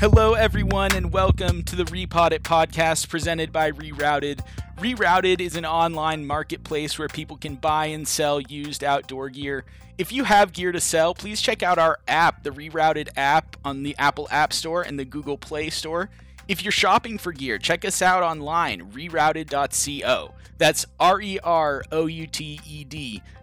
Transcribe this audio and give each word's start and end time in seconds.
Hello, 0.00 0.32
everyone, 0.32 0.94
and 0.94 1.12
welcome 1.12 1.62
to 1.64 1.76
the 1.76 1.84
Repod 1.84 2.32
It 2.32 2.42
podcast 2.42 3.10
presented 3.10 3.52
by 3.52 3.70
Rerouted. 3.70 4.40
Rerouted 4.78 5.42
is 5.42 5.56
an 5.56 5.66
online 5.66 6.24
marketplace 6.24 6.98
where 6.98 7.06
people 7.06 7.36
can 7.36 7.56
buy 7.56 7.84
and 7.84 8.08
sell 8.08 8.40
used 8.40 8.82
outdoor 8.82 9.28
gear. 9.28 9.66
If 9.98 10.10
you 10.10 10.24
have 10.24 10.54
gear 10.54 10.72
to 10.72 10.80
sell, 10.80 11.12
please 11.12 11.42
check 11.42 11.62
out 11.62 11.78
our 11.78 11.98
app, 12.08 12.44
the 12.44 12.50
Rerouted 12.50 13.10
app, 13.14 13.58
on 13.62 13.82
the 13.82 13.94
Apple 13.98 14.26
App 14.30 14.54
Store 14.54 14.80
and 14.80 14.98
the 14.98 15.04
Google 15.04 15.36
Play 15.36 15.68
Store. 15.68 16.08
If 16.48 16.64
you're 16.64 16.72
shopping 16.72 17.18
for 17.18 17.32
gear, 17.32 17.58
check 17.58 17.84
us 17.84 18.00
out 18.00 18.22
online, 18.22 18.92
rerouted.co. 18.92 20.34
That's 20.56 20.86
R 20.98 21.20
E 21.20 21.38
R 21.44 21.84
O 21.92 22.06
U 22.06 22.26
T 22.26 22.58
E 22.66 22.84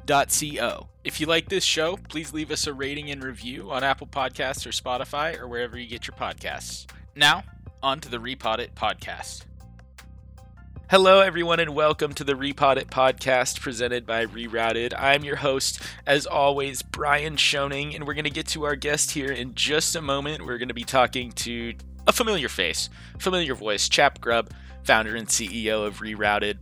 D.co. 0.07 0.87
If 1.03 1.19
you 1.19 1.27
like 1.27 1.49
this 1.49 1.65
show, 1.65 1.97
please 1.97 2.33
leave 2.33 2.49
us 2.49 2.65
a 2.65 2.73
rating 2.73 3.11
and 3.11 3.21
review 3.21 3.71
on 3.71 3.83
Apple 3.83 4.07
Podcasts 4.07 4.65
or 4.65 4.69
Spotify 4.69 5.37
or 5.37 5.49
wherever 5.49 5.77
you 5.77 5.85
get 5.85 6.07
your 6.07 6.15
podcasts. 6.15 6.85
Now, 7.13 7.43
on 7.83 7.99
to 7.99 8.09
the 8.09 8.17
Repod 8.17 8.59
It 8.59 8.73
podcast. 8.73 9.43
Hello, 10.89 11.19
everyone, 11.19 11.59
and 11.59 11.75
welcome 11.75 12.13
to 12.13 12.23
the 12.23 12.35
Repod 12.35 12.77
It 12.77 12.87
podcast 12.87 13.59
presented 13.59 14.05
by 14.05 14.25
Rerouted. 14.25 14.93
I'm 14.97 15.25
your 15.25 15.35
host, 15.35 15.81
as 16.05 16.25
always, 16.25 16.81
Brian 16.81 17.35
Schoening, 17.35 17.93
and 17.93 18.07
we're 18.07 18.13
going 18.13 18.23
to 18.23 18.29
get 18.29 18.47
to 18.47 18.63
our 18.63 18.77
guest 18.77 19.11
here 19.11 19.31
in 19.33 19.55
just 19.55 19.97
a 19.97 20.01
moment. 20.01 20.45
We're 20.45 20.57
going 20.57 20.69
to 20.69 20.73
be 20.73 20.85
talking 20.85 21.33
to 21.33 21.73
a 22.07 22.13
familiar 22.13 22.47
face, 22.47 22.89
familiar 23.19 23.55
voice, 23.55 23.89
Chap 23.89 24.21
Grubb, 24.21 24.51
founder 24.83 25.17
and 25.17 25.27
CEO 25.27 25.85
of 25.85 25.97
Rerouted. 25.97 26.57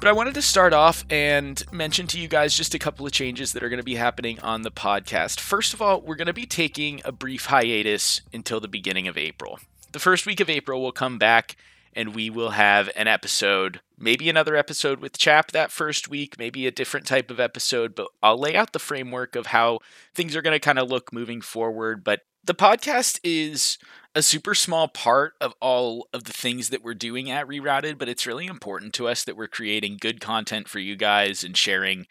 But 0.00 0.08
I 0.08 0.12
wanted 0.12 0.32
to 0.32 0.42
start 0.42 0.72
off 0.72 1.04
and 1.10 1.62
mention 1.70 2.06
to 2.06 2.18
you 2.18 2.26
guys 2.26 2.56
just 2.56 2.74
a 2.74 2.78
couple 2.78 3.04
of 3.04 3.12
changes 3.12 3.52
that 3.52 3.62
are 3.62 3.68
going 3.68 3.80
to 3.80 3.84
be 3.84 3.96
happening 3.96 4.40
on 4.40 4.62
the 4.62 4.70
podcast. 4.70 5.38
First 5.40 5.74
of 5.74 5.82
all, 5.82 6.00
we're 6.00 6.16
going 6.16 6.26
to 6.26 6.32
be 6.32 6.46
taking 6.46 7.02
a 7.04 7.12
brief 7.12 7.46
hiatus 7.46 8.22
until 8.32 8.60
the 8.60 8.66
beginning 8.66 9.08
of 9.08 9.18
April. 9.18 9.58
The 9.92 9.98
first 9.98 10.24
week 10.24 10.40
of 10.40 10.48
April, 10.48 10.80
we'll 10.80 10.92
come 10.92 11.18
back 11.18 11.54
and 11.92 12.14
we 12.14 12.30
will 12.30 12.50
have 12.50 12.88
an 12.96 13.08
episode, 13.08 13.80
maybe 13.98 14.30
another 14.30 14.56
episode 14.56 15.00
with 15.00 15.18
Chap 15.18 15.52
that 15.52 15.70
first 15.70 16.08
week, 16.08 16.38
maybe 16.38 16.66
a 16.66 16.70
different 16.70 17.06
type 17.06 17.30
of 17.30 17.38
episode, 17.38 17.94
but 17.94 18.08
I'll 18.22 18.38
lay 18.38 18.56
out 18.56 18.72
the 18.72 18.78
framework 18.78 19.36
of 19.36 19.48
how 19.48 19.80
things 20.14 20.34
are 20.34 20.40
going 20.40 20.54
to 20.54 20.60
kind 20.60 20.78
of 20.78 20.88
look 20.88 21.12
moving 21.12 21.42
forward. 21.42 22.04
But 22.04 22.20
the 22.44 22.54
podcast 22.54 23.20
is 23.22 23.78
a 24.14 24.22
super 24.22 24.54
small 24.54 24.88
part 24.88 25.34
of 25.40 25.54
all 25.60 26.08
of 26.12 26.24
the 26.24 26.32
things 26.32 26.70
that 26.70 26.82
we're 26.82 26.94
doing 26.94 27.30
at 27.30 27.46
Rerouted, 27.46 27.98
but 27.98 28.08
it's 28.08 28.26
really 28.26 28.46
important 28.46 28.92
to 28.94 29.06
us 29.06 29.24
that 29.24 29.36
we're 29.36 29.46
creating 29.46 29.98
good 30.00 30.20
content 30.20 30.68
for 30.68 30.78
you 30.80 30.96
guys 30.96 31.44
and 31.44 31.56
sharing 31.56 32.06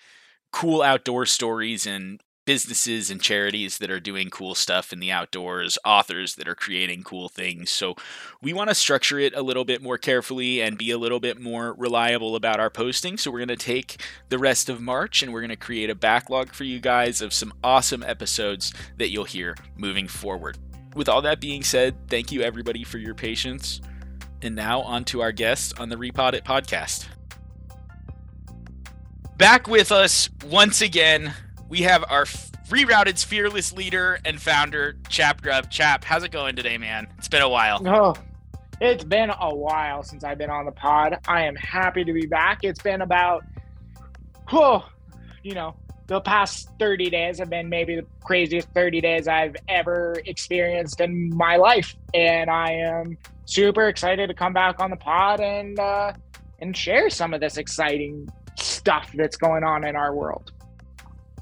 cool 0.52 0.81
outdoor 0.81 1.25
stories 1.25 1.85
and 1.85 2.22
businesses 2.50 3.11
and 3.11 3.22
charities 3.22 3.78
that 3.78 3.92
are 3.92 4.00
doing 4.00 4.28
cool 4.31 4.55
stuff 4.55 4.92
in 4.92 5.00
the 5.00 5.11
outdoors, 5.11 5.78
authors 5.86 6.33
that 6.33 6.47
are 6.47 6.56
creating 6.56 7.03
cool 7.03 7.30
things. 7.30 7.69
So 7.69 7.94
we 8.41 8.53
want 8.53 8.69
to 8.72 8.73
structure 8.73 9.19
it 9.19 9.36
a 9.36 9.44
little 9.44 9.66
bit 9.66 9.83
more 9.83 10.00
carefully 10.00 10.59
and 10.59 10.75
be 10.75 10.89
a 10.89 10.97
little 10.97 11.19
bit 11.19 11.39
more 11.39 11.75
reliable 11.75 12.36
about 12.36 12.59
our 12.59 12.72
posting. 12.72 13.19
So 13.19 13.30
we're 13.30 13.45
going 13.45 13.50
to 13.50 13.56
take 13.56 14.02
the 14.30 14.39
rest 14.39 14.67
of 14.67 14.81
March 14.81 15.22
and 15.22 15.31
we're 15.31 15.41
going 15.41 15.50
to 15.50 15.56
create 15.56 15.91
a 15.91 15.95
backlog 15.95 16.52
for 16.52 16.64
you 16.64 16.80
guys 16.80 17.22
of 17.22 17.33
some 17.33 17.53
awesome 17.64 18.02
episodes 18.02 18.73
that 18.97 19.11
you'll 19.11 19.25
hear 19.25 19.56
moving 19.78 20.08
forward. 20.08 20.58
With 20.95 21.08
all 21.08 21.22
that 21.22 21.39
being 21.39 21.61
said, 21.61 21.95
thank 22.08 22.31
you 22.31 22.41
everybody 22.41 22.84
for 22.84 22.97
your 22.97 23.13
patience. 23.13 23.80
And 24.41 24.56
now 24.56 24.81
on 24.81 25.03
to 25.06 25.22
our 25.22 25.31
guest 25.31 25.80
on 25.80 25.89
the 25.89 25.97
Repod 25.97 26.34
It 26.34 26.45
podcast. 26.45 27.09
Back 29.38 29.67
with 29.67 29.91
us 29.91 30.31
once 30.47 30.81
again, 30.81 31.31
we 31.70 31.84
have 31.84 32.03
our 32.09 32.25
rerouted 32.25 33.23
fearless 33.23 33.72
leader 33.72 34.20
and 34.25 34.42
founder, 34.42 34.98
Chap 35.08 35.42
Grubb. 35.42 35.70
Chap, 35.70 36.03
how's 36.03 36.23
it 36.23 36.31
going 36.31 36.56
today, 36.56 36.78
man? 36.78 37.08
It's 37.17 37.28
been 37.28 37.44
a 37.44 37.50
while. 37.50 37.81
Oh, 37.88 38.16
it's 38.81 39.03
been 39.03 39.30
a 39.30 39.56
while 39.56 40.03
since 40.03 40.23
I've 40.23 40.40
been 40.40 40.50
on 40.50 40.66
the 40.66 40.72
pod. 40.72 41.17
I 41.28 41.45
am 41.45 41.56
happy 41.56 42.03
to 42.03 42.12
be 42.12 42.25
back. 42.25 42.59
It's 42.63 42.81
been 42.81 43.02
about, 43.02 43.44
you 44.52 45.53
know, 45.53 45.75
the 46.07 46.22
past 46.22 46.69
30 46.80 47.12
days 47.12 47.38
have 47.38 47.52
been 47.52 47.69
maybe 47.69 47.96
the 47.96 48.06
craziest 48.24 48.68
30 48.69 49.00
days 49.01 49.28
I've 49.28 49.56
ever 49.68 50.16
experienced 50.25 51.01
in 51.01 51.36
my 51.36 51.57
life. 51.57 51.96
And 52.16 52.50
I 52.50 52.72
am 52.72 53.18
super 53.46 53.88
excited 53.88 54.28
to 54.28 54.34
come 54.34 54.53
back 54.53 54.80
on 54.80 54.90
the 54.90 54.96
pod 54.96 55.40
and 55.40 55.80
uh, 55.80 56.13
and 56.59 56.75
share 56.75 57.09
some 57.12 57.34
of 57.34 57.41
this 57.41 57.57
exciting 57.57 58.28
stuff 58.57 59.12
that's 59.13 59.38
going 59.38 59.63
on 59.63 59.84
in 59.86 59.96
our 59.96 60.16
world. 60.16 60.51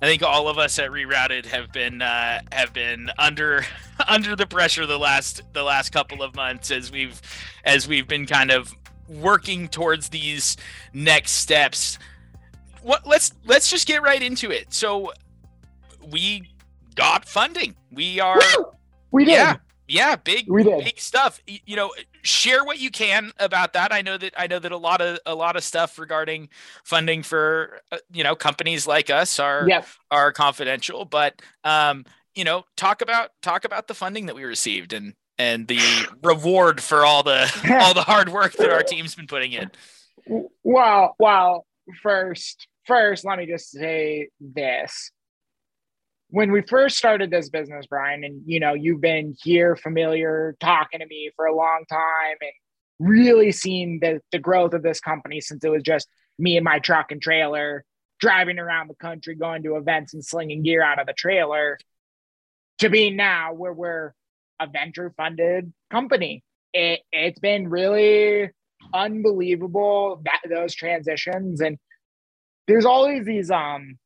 I 0.02 0.06
think 0.06 0.22
all 0.24 0.48
of 0.48 0.58
us 0.58 0.78
at 0.80 0.92
Rerouted 0.92 1.46
have 1.48 1.72
been 1.72 2.02
uh, 2.02 2.42
have 2.52 2.74
been 2.74 3.10
under 3.18 3.66
under 4.08 4.36
the 4.36 4.46
pressure 4.46 4.86
the 4.86 4.98
last 4.98 5.42
the 5.54 5.64
last 5.64 5.92
couple 5.92 6.22
of 6.22 6.36
months 6.36 6.72
as 6.72 6.92
we've 6.92 7.22
as 7.64 7.88
we've 7.88 8.08
been 8.08 8.26
kind 8.26 8.52
of 8.52 8.74
working 9.08 9.68
towards 9.70 10.10
these 10.10 10.58
next 10.94 11.32
steps 11.32 11.98
what 12.88 13.06
let's 13.06 13.34
let's 13.46 13.70
just 13.70 13.86
get 13.86 14.02
right 14.02 14.22
into 14.22 14.50
it. 14.50 14.74
So 14.74 15.12
we 16.10 16.50
got 16.96 17.28
funding. 17.28 17.76
We 17.92 18.20
are 18.20 18.40
Woo! 18.58 18.72
we 19.12 19.26
did. 19.26 19.34
Yeah. 19.34 19.58
Yeah, 19.88 20.16
big 20.18 20.50
big 20.84 21.00
stuff. 21.00 21.42
You 21.46 21.76
know, 21.76 21.94
share 22.22 22.64
what 22.64 22.80
you 22.80 22.92
can 22.92 23.32
about 23.40 23.74
that. 23.74 23.94
I 23.94 24.02
know 24.02 24.18
that 24.18 24.34
I 24.38 24.48
know 24.48 24.60
that 24.60 24.72
a 24.72 24.78
lot 24.78 25.02
of 25.02 25.20
a 25.26 25.34
lot 25.34 25.56
of 25.56 25.64
stuff 25.64 25.98
regarding 25.98 26.50
funding 26.84 27.24
for 27.24 27.80
uh, 27.92 27.98
you 28.12 28.24
know 28.24 28.36
companies 28.36 28.86
like 28.86 29.10
us 29.10 29.40
are 29.40 29.66
are 30.12 30.32
confidential, 30.34 31.06
but 31.06 31.42
um 31.64 32.06
you 32.38 32.44
know, 32.44 32.64
talk 32.78 33.02
about 33.02 33.32
talk 33.42 33.66
about 33.66 33.88
the 33.88 33.96
funding 33.96 34.28
that 34.28 34.36
we 34.36 34.44
received 34.44 34.94
and 34.94 35.16
and 35.40 35.68
the 35.68 35.80
reward 36.24 36.82
for 36.82 37.04
all 37.04 37.24
the 37.24 37.52
all 37.82 37.94
the 37.94 38.04
hard 38.04 38.30
work 38.30 38.54
that 38.54 38.70
our 38.70 38.84
team's 38.84 39.16
been 39.16 39.28
putting 39.28 39.54
in. 39.54 39.72
Well, 40.64 41.16
well, 41.20 41.66
first, 42.04 42.68
first, 42.86 43.26
let 43.26 43.40
me 43.40 43.48
just 43.48 43.72
say 43.72 44.30
this. 44.40 45.12
When 46.30 46.52
we 46.52 46.62
first 46.62 46.98
started 46.98 47.32
this 47.32 47.50
business, 47.50 47.86
Brian, 47.88 48.24
and 48.24 48.42
you 48.46 48.60
know, 48.60 48.74
you've 48.74 49.02
been 49.02 49.36
here 49.42 49.76
familiar 49.76 50.56
talking 50.60 51.00
to 51.00 51.06
me 51.06 51.32
for 51.36 51.46
a 51.46 51.56
long 51.56 51.86
time 51.90 52.38
and 52.42 52.52
really 53.00 53.52
seen 53.52 54.00
the, 54.02 54.20
the 54.32 54.40
growth 54.40 54.74
of 54.74 54.84
this 54.84 55.00
company 55.00 55.40
since 55.40 55.64
it 55.64 55.70
was 55.70 55.84
just 55.84 56.08
me 56.38 56.58
and 56.58 56.64
my 56.64 56.80
truck 56.80 57.12
and 57.12 57.22
trailer 57.22 57.86
driving 58.20 58.60
around 58.60 58.90
the 58.90 58.96
country, 58.96 59.36
going 59.36 59.64
to 59.64 59.76
events 59.76 60.14
and 60.14 60.26
slinging 60.26 60.64
gear 60.64 60.84
out 60.84 61.00
of 61.00 61.08
the 61.08 61.14
trailer 61.14 61.78
to 62.80 62.90
being 62.90 63.16
now 63.16 63.54
where 63.54 63.74
we're 63.74 64.14
a 64.60 64.68
venture 64.68 65.14
funded 65.16 65.72
company. 65.92 66.44
It, 66.74 67.02
it's 67.12 67.40
been 67.40 67.70
really 67.70 68.50
unbelievable 68.94 70.22
that 70.26 70.42
those 70.50 70.74
transitions 70.74 71.62
and 71.62 71.78
there's 72.68 72.86
always 72.86 73.26
these 73.26 73.52
um 73.52 73.98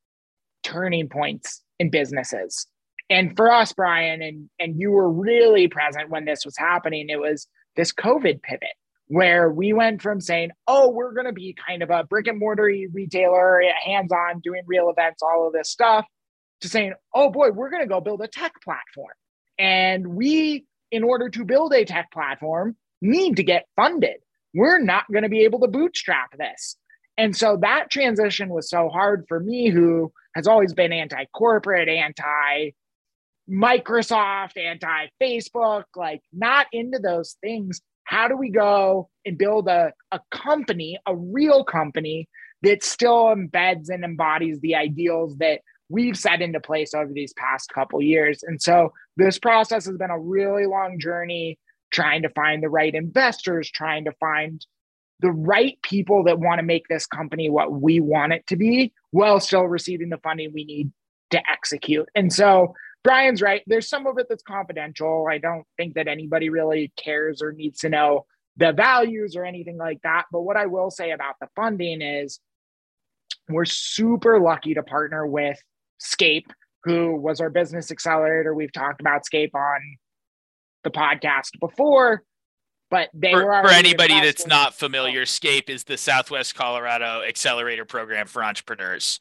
turning 0.64 1.10
points 1.10 1.62
in 1.82 1.90
businesses. 1.90 2.68
And 3.10 3.36
for 3.36 3.52
us 3.52 3.74
brian 3.74 4.22
and 4.22 4.50
and 4.58 4.80
you 4.80 4.92
were 4.92 5.12
really 5.12 5.68
present 5.68 6.10
when 6.10 6.24
this 6.24 6.46
was 6.46 6.56
happening 6.58 7.10
it 7.10 7.20
was 7.20 7.48
this 7.76 7.92
covid 7.92 8.42
pivot 8.42 8.78
where 9.08 9.52
we 9.52 9.74
went 9.74 10.02
from 10.02 10.22
saying 10.22 10.52
oh 10.68 10.90
we're 10.90 11.12
going 11.12 11.26
to 11.26 11.34
be 11.34 11.54
kind 11.68 11.84
of 11.84 11.90
a 11.90 12.06
brick 12.06 12.28
and 12.28 12.40
mortar 12.40 12.72
retailer 12.94 13.62
hands 13.84 14.14
on 14.14 14.40
doing 14.40 14.62
real 14.66 14.90
events 14.90 15.22
all 15.22 15.46
of 15.46 15.52
this 15.52 15.70
stuff 15.70 16.06
to 16.62 16.70
saying 16.70 16.94
oh 17.14 17.30
boy 17.30 17.52
we're 17.52 17.70
going 17.70 17.82
to 17.82 17.90
go 17.90 18.00
build 18.00 18.22
a 18.22 18.28
tech 18.28 18.54
platform. 18.64 19.12
And 19.60 20.08
we 20.16 20.66
in 20.92 21.04
order 21.04 21.30
to 21.30 21.46
build 21.46 21.74
a 21.74 21.86
tech 21.86 22.12
platform 22.12 22.76
need 23.02 23.36
to 23.38 23.44
get 23.44 23.66
funded. 23.76 24.18
We're 24.54 24.80
not 24.80 25.12
going 25.12 25.24
to 25.24 25.30
be 25.30 25.42
able 25.42 25.60
to 25.62 25.68
bootstrap 25.68 26.38
this. 26.38 26.78
And 27.18 27.36
so 27.36 27.58
that 27.62 27.92
transition 27.92 28.50
was 28.50 28.70
so 28.70 28.90
hard 28.90 29.26
for 29.28 29.40
me, 29.40 29.70
who 29.70 30.12
has 30.36 30.48
always 30.48 30.74
been 30.74 30.94
anti 30.94 31.26
corporate, 31.34 31.90
anti 31.90 32.72
Microsoft, 33.50 34.58
anti 34.58 35.08
Facebook, 35.22 35.84
like 35.96 36.22
not 36.32 36.68
into 36.72 37.00
those 37.00 37.36
things. 37.42 37.82
How 38.06 38.28
do 38.28 38.36
we 38.36 38.50
go 38.50 39.10
and 39.26 39.38
build 39.38 39.68
a, 39.68 39.94
a 40.12 40.20
company, 40.32 40.98
a 41.06 41.16
real 41.16 41.64
company 41.64 42.28
that 42.62 42.84
still 42.84 43.26
embeds 43.26 43.90
and 43.90 44.04
embodies 44.04 44.60
the 44.60 44.76
ideals 44.76 45.38
that 45.38 45.62
we've 45.90 46.18
set 46.18 46.42
into 46.42 46.60
place 46.60 46.94
over 46.94 47.12
these 47.14 47.34
past 47.34 47.72
couple 47.74 48.02
years? 48.02 48.44
And 48.44 48.62
so 48.62 48.94
this 49.18 49.40
process 49.40 49.86
has 49.86 49.98
been 49.98 50.10
a 50.10 50.20
really 50.20 50.66
long 50.66 51.00
journey 51.00 51.58
trying 51.92 52.22
to 52.22 52.30
find 52.30 52.64
the 52.64 52.70
right 52.70 52.94
investors, 52.94 53.70
trying 53.70 54.06
to 54.06 54.14
find 54.14 54.66
the 55.22 55.32
right 55.32 55.78
people 55.84 56.24
that 56.24 56.40
want 56.40 56.60
to 56.60 56.66
make 56.66 56.88
this 56.88 57.06
company 57.06 57.50
what 57.50 57.72
we 57.72 58.00
want 58.00 58.34
it 58.34 58.46
to 58.48 58.56
be 58.56 58.92
while 59.12 59.40
still 59.40 59.66
receiving 59.66 60.10
the 60.10 60.18
funding 60.18 60.52
we 60.54 60.66
need 60.66 60.92
to 61.32 61.42
execute. 61.50 62.08
And 62.16 62.32
so 62.32 62.74
Brian's 63.04 63.42
right. 63.42 63.62
There's 63.66 63.90
some 63.90 64.06
of 64.06 64.18
it 64.18 64.28
that's 64.30 64.44
confidential. 64.44 65.28
I 65.30 65.38
don't 65.38 65.66
think 65.78 65.96
that 65.96 66.08
anybody 66.08 66.50
really 66.50 66.92
cares 66.98 67.42
or 67.42 67.52
needs 67.52 67.80
to 67.80 67.90
know 67.90 68.26
the 68.58 68.74
values 68.74 69.36
or 69.36 69.46
anything 69.46 69.78
like 69.78 70.00
that. 70.04 70.26
But 70.32 70.42
what 70.42 70.58
I 70.58 70.68
will 70.68 70.92
say 70.92 71.12
about 71.12 71.36
the 71.40 71.48
funding 71.56 72.02
is 72.02 72.40
we're 73.50 73.66
super 73.66 74.40
lucky 74.40 74.74
to 74.76 74.84
partner 74.84 75.26
with 75.26 75.58
Scape, 75.98 76.52
who 76.84 77.16
was 77.16 77.42
our 77.42 77.50
business 77.50 77.92
accelerator. 77.92 78.54
We've 78.54 78.74
talked 78.74 79.02
about 79.02 79.26
Scape 79.26 79.56
on 79.56 79.80
the 80.84 80.92
podcast 80.92 81.60
before, 81.60 82.24
but 82.92 83.10
they 83.14 83.32
for, 83.32 83.46
were 83.46 83.64
for 83.64 83.70
anybody 83.70 84.14
that's 84.20 84.46
not 84.46 84.76
familiar. 84.76 85.26
SCAPE 85.26 85.70
is 85.70 85.86
the 85.86 85.98
Southwest 85.98 86.54
Colorado 86.54 87.24
Accelerator 87.24 87.86
Program 87.86 88.28
for 88.28 88.44
Entrepreneurs. 88.44 89.18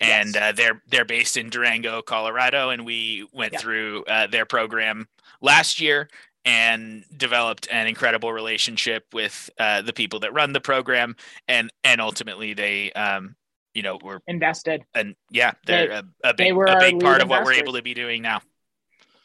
And 0.00 0.34
yes. 0.34 0.42
uh, 0.42 0.52
they're 0.52 0.82
they're 0.88 1.04
based 1.04 1.36
in 1.36 1.48
Durango, 1.48 2.02
Colorado, 2.02 2.70
and 2.70 2.84
we 2.84 3.26
went 3.32 3.58
through 3.58 4.02
uh, 4.04 4.26
their 4.26 4.44
program 4.44 5.06
last 5.40 5.80
year 5.80 6.08
and 6.44 7.04
developed 7.16 7.68
an 7.70 7.86
incredible 7.86 8.32
relationship 8.32 9.06
with 9.12 9.48
uh, 9.60 9.80
the 9.82 9.92
people 9.92 10.18
that 10.20 10.34
run 10.34 10.52
the 10.52 10.60
program, 10.60 11.14
and 11.46 11.72
and 11.84 12.00
ultimately 12.00 12.52
they 12.52 12.90
um, 12.94 13.36
you 13.74 13.82
know 13.82 13.98
were 14.02 14.20
invested 14.26 14.82
and 14.94 15.14
yeah 15.30 15.52
they're 15.66 15.88
they, 15.88 15.94
a, 15.94 16.04
a, 16.24 16.34
big, 16.34 16.52
a 16.52 16.78
big 16.78 17.00
part 17.00 17.22
of 17.22 17.28
what 17.28 17.44
we're 17.44 17.52
able 17.52 17.72
to 17.72 17.82
be 17.82 17.94
doing 17.94 18.22
now 18.22 18.40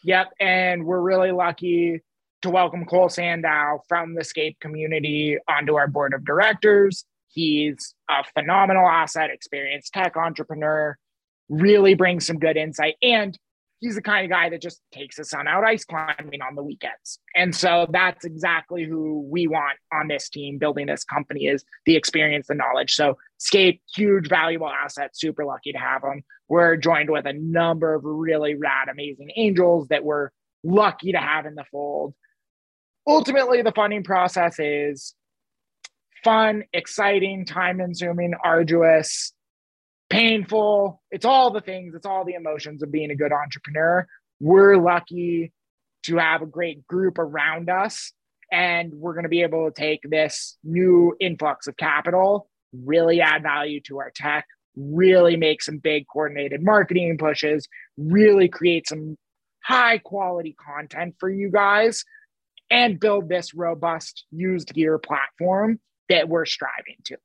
yep 0.03 0.31
and 0.39 0.85
we're 0.85 1.01
really 1.01 1.31
lucky 1.31 2.01
to 2.41 2.49
welcome 2.49 2.85
cole 2.85 3.09
sandow 3.09 3.81
from 3.87 4.13
the 4.15 4.23
scape 4.23 4.57
community 4.59 5.37
onto 5.49 5.75
our 5.75 5.87
board 5.87 6.13
of 6.13 6.25
directors 6.25 7.05
he's 7.29 7.93
a 8.09 8.23
phenomenal 8.33 8.87
asset 8.87 9.29
experienced 9.29 9.93
tech 9.93 10.15
entrepreneur 10.17 10.97
really 11.49 11.93
brings 11.93 12.25
some 12.25 12.39
good 12.39 12.57
insight 12.57 12.95
and 13.01 13.37
he's 13.79 13.95
the 13.95 14.01
kind 14.01 14.25
of 14.25 14.31
guy 14.31 14.49
that 14.49 14.61
just 14.61 14.81
takes 14.91 15.17
his 15.17 15.29
son 15.29 15.47
out 15.47 15.63
ice 15.63 15.85
climbing 15.85 16.41
on 16.41 16.55
the 16.55 16.63
weekends. 16.63 17.19
And 17.35 17.55
so 17.55 17.87
that's 17.91 18.25
exactly 18.25 18.83
who 18.83 19.27
we 19.29 19.47
want 19.47 19.77
on 19.93 20.07
this 20.07 20.29
team 20.29 20.57
building 20.57 20.87
this 20.87 21.03
company 21.03 21.45
is 21.45 21.63
the 21.85 21.95
experience, 21.95 22.47
the 22.47 22.55
knowledge. 22.55 22.95
So 22.95 23.17
Scape, 23.37 23.81
huge 23.95 24.29
valuable 24.29 24.69
asset, 24.69 25.15
super 25.15 25.45
lucky 25.45 25.71
to 25.73 25.77
have 25.77 26.03
him. 26.03 26.23
We're 26.47 26.75
joined 26.77 27.09
with 27.09 27.25
a 27.25 27.33
number 27.33 27.93
of 27.93 28.03
really 28.03 28.55
rad, 28.55 28.89
amazing 28.89 29.31
angels 29.35 29.89
that 29.89 30.03
we're 30.03 30.29
lucky 30.63 31.11
to 31.11 31.19
have 31.19 31.45
in 31.45 31.55
the 31.55 31.65
fold. 31.71 32.15
Ultimately, 33.07 33.61
the 33.61 33.71
funding 33.71 34.03
process 34.03 34.59
is 34.59 35.15
fun, 36.23 36.63
exciting, 36.73 37.45
time 37.45 37.77
consuming, 37.77 38.33
arduous, 38.43 39.31
painful. 40.09 41.01
It's 41.09 41.25
all 41.25 41.51
the 41.51 41.61
things, 41.61 41.95
it's 41.95 42.05
all 42.05 42.25
the 42.25 42.33
emotions 42.33 42.83
of 42.83 42.91
being 42.91 43.11
a 43.11 43.15
good 43.15 43.31
entrepreneur. 43.31 44.05
We're 44.41 44.75
lucky 44.75 45.53
to 46.03 46.17
have 46.17 46.41
a 46.41 46.45
great 46.45 46.85
group 46.85 47.17
around 47.17 47.69
us, 47.69 48.11
and 48.51 48.93
we're 48.93 49.13
going 49.13 49.23
to 49.23 49.29
be 49.29 49.41
able 49.41 49.69
to 49.69 49.73
take 49.73 50.01
this 50.03 50.57
new 50.63 51.15
influx 51.19 51.67
of 51.67 51.77
capital, 51.77 52.49
really 52.73 53.21
add 53.21 53.43
value 53.43 53.79
to 53.87 53.99
our 53.99 54.11
tech, 54.13 54.45
really 54.75 55.37
make 55.37 55.61
some 55.61 55.77
big 55.77 56.05
coordinated 56.11 56.61
marketing 56.61 57.17
pushes, 57.17 57.67
really 57.97 58.47
create 58.47 58.87
some 58.87 59.17
high 59.63 59.97
quality 59.97 60.55
content 60.59 61.15
for 61.19 61.29
you 61.29 61.49
guys, 61.49 62.03
and 62.69 62.99
build 62.99 63.29
this 63.29 63.53
robust 63.53 64.25
used 64.31 64.73
gear 64.73 64.97
platform 64.97 65.79
that 66.09 66.27
we're 66.27 66.45
striving 66.45 66.97
to. 67.05 67.17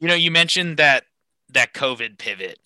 You 0.00 0.08
know, 0.08 0.14
you 0.14 0.30
mentioned 0.30 0.76
that 0.76 1.04
that 1.50 1.74
COVID 1.74 2.18
pivot. 2.18 2.58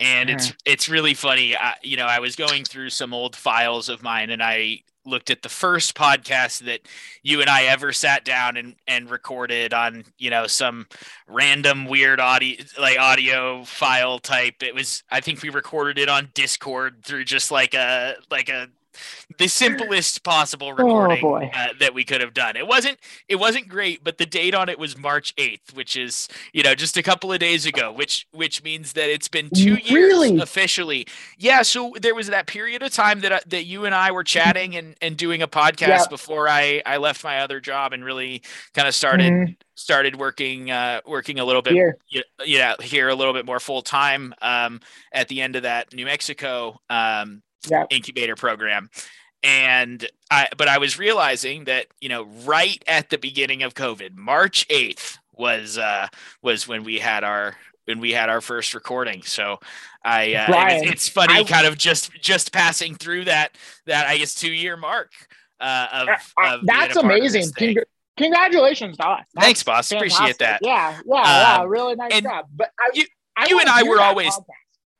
And 0.00 0.28
it's 0.28 0.48
mm-hmm. 0.48 0.56
it's 0.66 0.88
really 0.88 1.14
funny. 1.14 1.56
I, 1.56 1.74
you 1.82 1.96
know, 1.96 2.06
I 2.06 2.18
was 2.18 2.34
going 2.34 2.64
through 2.64 2.90
some 2.90 3.14
old 3.14 3.36
files 3.36 3.88
of 3.88 4.02
mine, 4.02 4.30
and 4.30 4.42
I 4.42 4.80
looked 5.06 5.30
at 5.30 5.42
the 5.42 5.48
first 5.48 5.94
podcast 5.94 6.60
that 6.64 6.80
you 7.22 7.40
and 7.40 7.48
I 7.48 7.64
ever 7.64 7.92
sat 7.92 8.24
down 8.24 8.56
and, 8.56 8.74
and 8.86 9.10
recorded 9.10 9.74
on, 9.74 10.04
you 10.18 10.30
know, 10.30 10.46
some 10.46 10.86
random 11.28 11.86
weird 11.86 12.20
audio 12.20 12.64
like 12.78 12.98
audio 12.98 13.64
file 13.64 14.18
type. 14.18 14.62
It 14.62 14.74
was 14.74 15.04
I 15.10 15.20
think 15.20 15.42
we 15.42 15.50
recorded 15.50 15.98
it 15.98 16.08
on 16.08 16.30
Discord 16.34 17.04
through 17.04 17.24
just 17.24 17.50
like 17.50 17.74
a 17.74 18.16
like 18.30 18.48
a 18.48 18.68
the 19.38 19.48
simplest 19.48 20.22
possible 20.22 20.68
oh, 20.68 20.72
recording 20.72 21.24
oh, 21.24 21.36
uh, 21.36 21.68
that 21.80 21.94
we 21.94 22.04
could 22.04 22.20
have 22.20 22.34
done. 22.34 22.56
It 22.56 22.66
wasn't 22.66 22.98
it 23.28 23.36
wasn't 23.36 23.68
great, 23.68 24.04
but 24.04 24.18
the 24.18 24.26
date 24.26 24.54
on 24.54 24.68
it 24.68 24.78
was 24.78 24.96
March 24.96 25.34
8th, 25.36 25.74
which 25.74 25.96
is, 25.96 26.28
you 26.52 26.62
know, 26.62 26.74
just 26.74 26.96
a 26.96 27.02
couple 27.02 27.32
of 27.32 27.38
days 27.38 27.66
ago, 27.66 27.92
which 27.92 28.26
which 28.32 28.62
means 28.62 28.92
that 28.94 29.10
it's 29.10 29.28
been 29.28 29.50
2 29.50 29.74
years 29.74 29.90
really? 29.90 30.38
officially. 30.38 31.06
Yeah, 31.38 31.62
so 31.62 31.94
there 32.00 32.14
was 32.14 32.28
that 32.28 32.46
period 32.46 32.82
of 32.82 32.92
time 32.92 33.20
that 33.20 33.32
uh, 33.32 33.40
that 33.46 33.64
you 33.64 33.84
and 33.84 33.94
I 33.94 34.10
were 34.10 34.24
chatting 34.24 34.76
and 34.76 34.96
and 35.00 35.16
doing 35.16 35.42
a 35.42 35.48
podcast 35.48 35.88
yeah. 35.88 36.06
before 36.08 36.48
I 36.48 36.82
I 36.86 36.98
left 36.98 37.24
my 37.24 37.40
other 37.40 37.60
job 37.60 37.92
and 37.92 38.04
really 38.04 38.42
kind 38.74 38.88
of 38.88 38.94
started 38.94 39.32
mm-hmm. 39.32 39.52
started 39.74 40.16
working 40.16 40.70
uh 40.70 41.00
working 41.06 41.38
a 41.38 41.44
little 41.44 41.62
bit 41.62 41.74
here. 41.74 41.98
yeah, 42.44 42.74
here 42.80 43.08
a 43.08 43.14
little 43.14 43.32
bit 43.32 43.46
more 43.46 43.60
full 43.60 43.82
time 43.82 44.34
um 44.42 44.80
at 45.12 45.28
the 45.28 45.40
end 45.40 45.56
of 45.56 45.62
that 45.62 45.92
New 45.94 46.04
Mexico 46.04 46.80
um 46.90 47.42
yeah. 47.70 47.84
incubator 47.90 48.36
program 48.36 48.90
and 49.44 50.08
I 50.30 50.48
but 50.56 50.68
I 50.68 50.78
was 50.78 50.98
realizing 50.98 51.64
that 51.64 51.86
you 52.00 52.08
know 52.08 52.24
right 52.44 52.82
at 52.88 53.10
the 53.10 53.18
beginning 53.18 53.62
of 53.62 53.74
COVID, 53.74 54.16
March 54.16 54.66
eighth 54.70 55.18
was 55.32 55.78
uh 55.78 56.08
was 56.42 56.66
when 56.66 56.82
we 56.82 56.98
had 56.98 57.22
our 57.22 57.54
when 57.84 58.00
we 58.00 58.12
had 58.12 58.30
our 58.30 58.40
first 58.40 58.74
recording. 58.74 59.22
So 59.22 59.60
I 60.02 60.34
uh, 60.34 60.46
Brian, 60.46 60.84
it's, 60.84 60.92
it's, 60.92 61.08
funny, 61.08 61.34
I, 61.34 61.44
kind 61.44 61.66
of 61.66 61.76
just 61.76 62.10
just 62.14 62.52
passing 62.52 62.94
through 62.94 63.26
that 63.26 63.56
that 63.84 64.06
I 64.06 64.16
guess 64.16 64.34
two 64.34 64.50
year 64.50 64.78
mark 64.78 65.12
uh, 65.60 65.88
of, 65.92 66.08
uh, 66.08 66.54
of 66.54 66.60
that's 66.64 66.96
amazing. 66.96 67.44
Congr- 67.52 67.84
congratulations, 68.16 68.96
Doc. 68.96 69.24
Thanks, 69.38 69.62
boss. 69.62 69.90
Fantastic. 69.90 70.14
Appreciate 70.16 70.38
that. 70.38 70.60
Yeah, 70.62 70.98
yeah, 71.04 71.58
um, 71.60 71.68
Really 71.68 71.96
nice 71.96 72.22
job. 72.22 72.46
But 72.54 72.70
I, 72.80 72.90
you, 72.94 73.04
I 73.36 73.46
you 73.48 73.60
and 73.60 73.68
I 73.68 73.82
were 73.82 74.00
always. 74.00 74.34
Podcast 74.34 74.44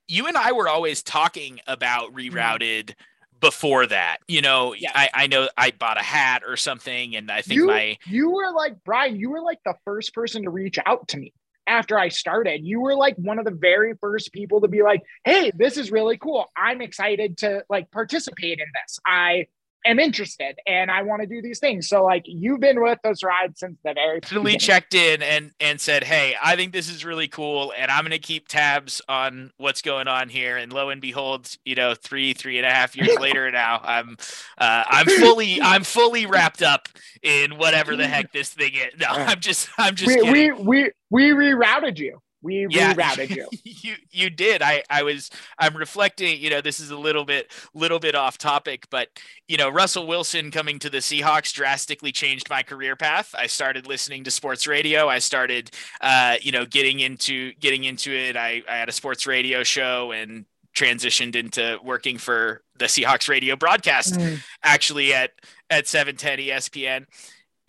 you 0.08 0.26
and 0.26 0.36
I 0.36 0.52
were 0.52 0.68
always 0.68 1.02
talking 1.02 1.60
about 1.66 2.12
mm-hmm. 2.12 2.36
rerouted 2.36 2.84
mm-hmm. 2.84 3.38
before 3.40 3.86
that. 3.86 4.18
You 4.28 4.42
know, 4.42 4.74
yes. 4.74 4.92
I, 4.94 5.10
I 5.14 5.26
know 5.26 5.48
I 5.56 5.70
bought 5.70 6.00
a 6.00 6.04
hat 6.04 6.42
or 6.46 6.56
something, 6.56 7.16
and 7.16 7.30
I 7.30 7.42
think 7.42 7.58
you, 7.58 7.66
my 7.66 7.98
you 8.06 8.30
were 8.30 8.52
like 8.52 8.76
Brian, 8.84 9.16
you 9.16 9.30
were 9.30 9.42
like 9.42 9.60
the 9.64 9.74
first 9.84 10.14
person 10.14 10.42
to 10.44 10.50
reach 10.50 10.78
out 10.84 11.08
to 11.08 11.16
me 11.16 11.32
after 11.66 11.98
I 11.98 12.08
started. 12.08 12.60
You 12.64 12.80
were 12.80 12.94
like 12.94 13.16
one 13.16 13.38
of 13.38 13.44
the 13.44 13.50
very 13.50 13.94
first 14.00 14.32
people 14.32 14.60
to 14.60 14.68
be 14.68 14.82
like, 14.82 15.02
"Hey, 15.24 15.50
this 15.54 15.76
is 15.76 15.90
really 15.90 16.18
cool. 16.18 16.46
I'm 16.56 16.80
excited 16.80 17.38
to 17.38 17.64
like 17.68 17.90
participate 17.90 18.58
in 18.60 18.66
this. 18.82 18.98
I 19.06 19.46
am 19.84 19.98
interested 19.98 20.56
and 20.66 20.90
I 20.90 21.02
want 21.02 21.22
to 21.22 21.28
do 21.28 21.42
these 21.42 21.58
things. 21.58 21.88
So 21.88 22.04
like 22.04 22.22
you've 22.26 22.60
been 22.60 22.82
with 22.82 22.98
us 23.04 23.22
rides 23.22 23.60
since 23.60 23.78
the 23.84 23.94
very 23.94 24.20
beginning. 24.20 24.58
checked 24.58 24.94
in 24.94 25.22
and 25.22 25.52
and 25.60 25.80
said, 25.80 26.04
Hey, 26.04 26.34
I 26.42 26.56
think 26.56 26.72
this 26.72 26.88
is 26.88 27.04
really 27.04 27.28
cool 27.28 27.72
and 27.76 27.90
I'm 27.90 28.04
gonna 28.04 28.18
keep 28.18 28.48
tabs 28.48 29.02
on 29.08 29.50
what's 29.56 29.82
going 29.82 30.08
on 30.08 30.28
here. 30.28 30.56
And 30.56 30.72
lo 30.72 30.90
and 30.90 31.00
behold, 31.00 31.54
you 31.64 31.74
know, 31.74 31.94
three, 31.94 32.32
three 32.32 32.58
and 32.58 32.66
a 32.66 32.70
half 32.70 32.96
years 32.96 33.16
later 33.18 33.50
now, 33.50 33.80
I'm 33.82 34.16
uh, 34.58 34.84
I'm 34.86 35.06
fully 35.06 35.60
I'm 35.60 35.84
fully 35.84 36.26
wrapped 36.26 36.62
up 36.62 36.88
in 37.22 37.56
whatever 37.58 37.96
the 37.96 38.06
heck 38.08 38.32
this 38.32 38.50
thing 38.50 38.74
is. 38.74 38.98
No, 38.98 39.06
I'm 39.08 39.40
just 39.40 39.68
I'm 39.78 39.94
just 39.94 40.22
we, 40.22 40.30
we 40.30 40.52
we 40.52 40.90
we 41.10 41.30
rerouted 41.30 41.98
you 41.98 42.20
we 42.44 42.66
yeah, 42.70 42.94
rerouted 42.94 43.30
you. 43.36 43.48
you 43.64 43.94
you 44.10 44.30
did. 44.30 44.62
I 44.62 44.84
I 44.90 45.02
was 45.02 45.30
I'm 45.58 45.76
reflecting, 45.76 46.40
you 46.40 46.50
know, 46.50 46.60
this 46.60 46.78
is 46.78 46.90
a 46.90 46.96
little 46.96 47.24
bit 47.24 47.50
little 47.72 47.98
bit 47.98 48.14
off 48.14 48.38
topic, 48.38 48.86
but 48.90 49.08
you 49.48 49.56
know, 49.56 49.70
Russell 49.70 50.06
Wilson 50.06 50.50
coming 50.50 50.78
to 50.80 50.90
the 50.90 50.98
Seahawks 50.98 51.52
drastically 51.52 52.12
changed 52.12 52.48
my 52.50 52.62
career 52.62 52.94
path. 52.94 53.34
I 53.36 53.46
started 53.46 53.86
listening 53.86 54.24
to 54.24 54.30
sports 54.30 54.66
radio. 54.66 55.08
I 55.08 55.18
started 55.18 55.70
uh, 56.02 56.36
you 56.42 56.52
know, 56.52 56.66
getting 56.66 57.00
into 57.00 57.54
getting 57.54 57.84
into 57.84 58.12
it. 58.12 58.36
I, 58.36 58.62
I 58.68 58.76
had 58.76 58.88
a 58.88 58.92
sports 58.92 59.26
radio 59.26 59.64
show 59.64 60.12
and 60.12 60.44
transitioned 60.76 61.36
into 61.36 61.78
working 61.82 62.18
for 62.18 62.62
the 62.78 62.86
Seahawks 62.86 63.28
radio 63.28 63.56
broadcast 63.56 64.14
mm. 64.14 64.40
actually 64.62 65.14
at 65.14 65.30
at 65.70 65.86
710 65.86 66.48
ESPN 66.48 67.06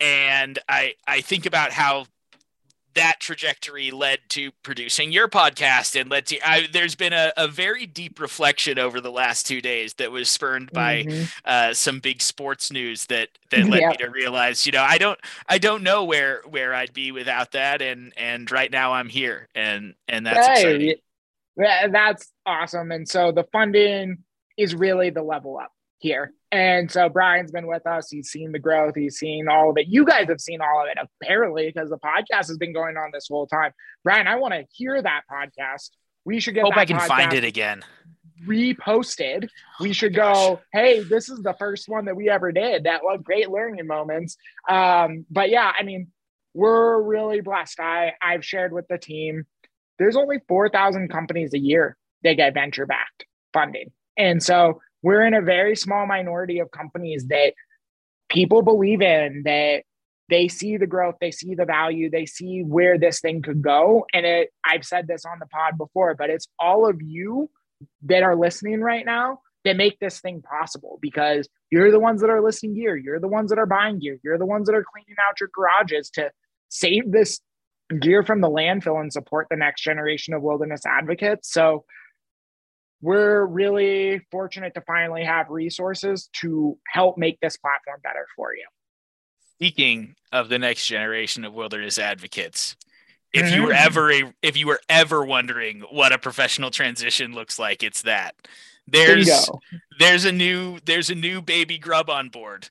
and 0.00 0.58
I 0.68 0.94
I 1.06 1.20
think 1.20 1.46
about 1.46 1.72
how 1.72 2.06
that 2.96 3.20
trajectory 3.20 3.90
led 3.90 4.18
to 4.30 4.50
producing 4.62 5.12
your 5.12 5.28
podcast 5.28 5.98
and 6.00 6.10
led 6.10 6.26
to 6.26 6.38
I, 6.48 6.66
there's 6.72 6.94
been 6.94 7.12
a, 7.12 7.32
a, 7.36 7.46
very 7.46 7.86
deep 7.86 8.18
reflection 8.18 8.78
over 8.78 9.00
the 9.00 9.12
last 9.12 9.46
two 9.46 9.60
days 9.60 9.94
that 9.94 10.10
was 10.10 10.28
spurned 10.28 10.72
by 10.72 11.04
mm-hmm. 11.04 11.24
uh, 11.44 11.74
some 11.74 12.00
big 12.00 12.22
sports 12.22 12.72
news 12.72 13.06
that 13.06 13.28
that 13.50 13.64
led 13.68 13.82
yep. 13.82 13.90
me 13.90 13.96
to 13.98 14.10
realize 14.10 14.66
you 14.66 14.72
know 14.72 14.82
i 14.82 14.98
don't 14.98 15.18
i 15.48 15.58
don't 15.58 15.82
know 15.82 16.04
where 16.04 16.42
where 16.48 16.74
i'd 16.74 16.92
be 16.92 17.12
without 17.12 17.52
that 17.52 17.82
and 17.82 18.12
and 18.16 18.50
right 18.50 18.72
now 18.72 18.94
i'm 18.94 19.08
here 19.08 19.48
and 19.54 19.94
and 20.08 20.26
that's 20.26 20.48
exciting. 20.48 20.94
that's 21.56 22.32
awesome 22.46 22.90
and 22.90 23.06
so 23.06 23.30
the 23.30 23.44
funding 23.52 24.18
is 24.56 24.74
really 24.74 25.10
the 25.10 25.22
level 25.22 25.58
up 25.58 25.70
here. 26.06 26.32
And 26.52 26.90
so 26.90 27.08
Brian's 27.08 27.50
been 27.50 27.66
with 27.66 27.86
us. 27.86 28.08
He's 28.08 28.28
seen 28.28 28.52
the 28.52 28.60
growth. 28.60 28.94
He's 28.94 29.18
seen 29.18 29.48
all 29.48 29.70
of 29.70 29.76
it. 29.76 29.88
You 29.88 30.04
guys 30.04 30.28
have 30.28 30.40
seen 30.40 30.60
all 30.60 30.82
of 30.82 30.88
it, 30.88 30.96
apparently, 31.22 31.66
because 31.66 31.90
the 31.90 31.98
podcast 31.98 32.46
has 32.46 32.56
been 32.56 32.72
going 32.72 32.96
on 32.96 33.10
this 33.12 33.26
whole 33.28 33.48
time. 33.48 33.72
Brian, 34.04 34.28
I 34.28 34.36
want 34.36 34.54
to 34.54 34.64
hear 34.72 35.02
that 35.02 35.22
podcast. 35.30 35.90
We 36.24 36.38
should 36.38 36.54
get. 36.54 36.64
Hope 36.64 36.76
I 36.76 36.84
can 36.84 37.00
find 37.00 37.32
it 37.32 37.44
again. 37.44 37.82
Reposted. 38.46 39.48
We 39.80 39.92
should 39.92 40.14
go. 40.14 40.60
Hey, 40.72 41.02
this 41.02 41.28
is 41.28 41.40
the 41.40 41.54
first 41.58 41.88
one 41.88 42.04
that 42.04 42.16
we 42.16 42.30
ever 42.30 42.52
did. 42.52 42.84
That 42.84 43.02
was 43.02 43.20
great 43.24 43.50
learning 43.50 43.86
moments. 43.86 44.36
Um, 44.68 45.26
but 45.30 45.50
yeah, 45.50 45.72
I 45.76 45.82
mean, 45.82 46.12
we're 46.54 47.02
really 47.02 47.40
blessed. 47.40 47.80
I 47.80 48.12
I've 48.22 48.44
shared 48.44 48.72
with 48.72 48.86
the 48.88 48.98
team. 48.98 49.46
There's 49.98 50.16
only 50.16 50.38
four 50.46 50.68
thousand 50.68 51.08
companies 51.08 51.54
a 51.54 51.58
year 51.58 51.96
that 52.22 52.34
get 52.34 52.54
venture 52.54 52.86
backed 52.86 53.26
funding. 53.52 53.90
And 54.16 54.42
so 54.42 54.80
we're 55.02 55.26
in 55.26 55.34
a 55.34 55.42
very 55.42 55.76
small 55.76 56.06
minority 56.06 56.58
of 56.58 56.70
companies 56.70 57.26
that 57.28 57.52
people 58.28 58.62
believe 58.62 59.02
in 59.02 59.42
that 59.44 59.82
they 60.28 60.48
see 60.48 60.76
the 60.76 60.86
growth, 60.86 61.16
they 61.20 61.30
see 61.30 61.54
the 61.54 61.64
value, 61.64 62.10
they 62.10 62.26
see 62.26 62.62
where 62.62 62.98
this 62.98 63.20
thing 63.20 63.42
could 63.42 63.62
go. 63.62 64.04
And 64.12 64.26
it, 64.26 64.50
I've 64.64 64.84
said 64.84 65.06
this 65.06 65.24
on 65.24 65.38
the 65.38 65.46
pod 65.46 65.78
before, 65.78 66.14
but 66.14 66.30
it's 66.30 66.48
all 66.58 66.88
of 66.88 67.00
you 67.00 67.48
that 68.02 68.22
are 68.22 68.34
listening 68.34 68.80
right 68.80 69.06
now 69.06 69.40
that 69.64 69.76
make 69.76 69.98
this 69.98 70.20
thing 70.20 70.42
possible 70.42 70.98
because 71.00 71.48
you're 71.70 71.90
the 71.90 72.00
ones 72.00 72.20
that 72.20 72.30
are 72.30 72.42
listening 72.42 72.74
gear, 72.74 72.96
you're 72.96 73.20
the 73.20 73.28
ones 73.28 73.50
that 73.50 73.58
are 73.58 73.66
buying 73.66 73.98
gear, 73.98 74.18
you're 74.24 74.38
the 74.38 74.46
ones 74.46 74.66
that 74.66 74.74
are 74.74 74.84
cleaning 74.92 75.16
out 75.28 75.40
your 75.40 75.50
garages 75.54 76.10
to 76.10 76.30
save 76.68 77.10
this 77.12 77.40
gear 78.00 78.22
from 78.24 78.40
the 78.40 78.50
landfill 78.50 79.00
and 79.00 79.12
support 79.12 79.46
the 79.50 79.56
next 79.56 79.82
generation 79.82 80.34
of 80.34 80.42
wilderness 80.42 80.82
advocates. 80.86 81.52
So 81.52 81.84
we're 83.00 83.44
really 83.44 84.20
fortunate 84.30 84.74
to 84.74 84.80
finally 84.82 85.24
have 85.24 85.50
resources 85.50 86.28
to 86.40 86.78
help 86.90 87.18
make 87.18 87.38
this 87.40 87.56
platform 87.56 88.00
better 88.02 88.26
for 88.34 88.54
you. 88.54 88.64
Speaking 89.56 90.14
of 90.32 90.48
the 90.48 90.58
next 90.58 90.86
generation 90.86 91.44
of 91.44 91.54
wilderness 91.54 91.98
advocates, 91.98 92.76
if 93.32 93.52
you 93.54 93.62
were 93.62 93.68
mm-hmm. 93.68 93.86
ever 93.86 94.12
a, 94.12 94.34
if 94.42 94.56
you 94.56 94.66
were 94.66 94.80
ever 94.88 95.24
wondering 95.24 95.82
what 95.90 96.12
a 96.12 96.18
professional 96.18 96.70
transition 96.70 97.32
looks 97.32 97.58
like, 97.58 97.82
it's 97.82 98.02
that. 98.02 98.34
There's 98.86 99.26
Bingo. 99.26 99.60
there's 99.98 100.24
a 100.24 100.32
new 100.32 100.78
there's 100.84 101.10
a 101.10 101.14
new 101.14 101.42
baby 101.42 101.76
grub 101.78 102.08
on 102.08 102.28
board. 102.28 102.68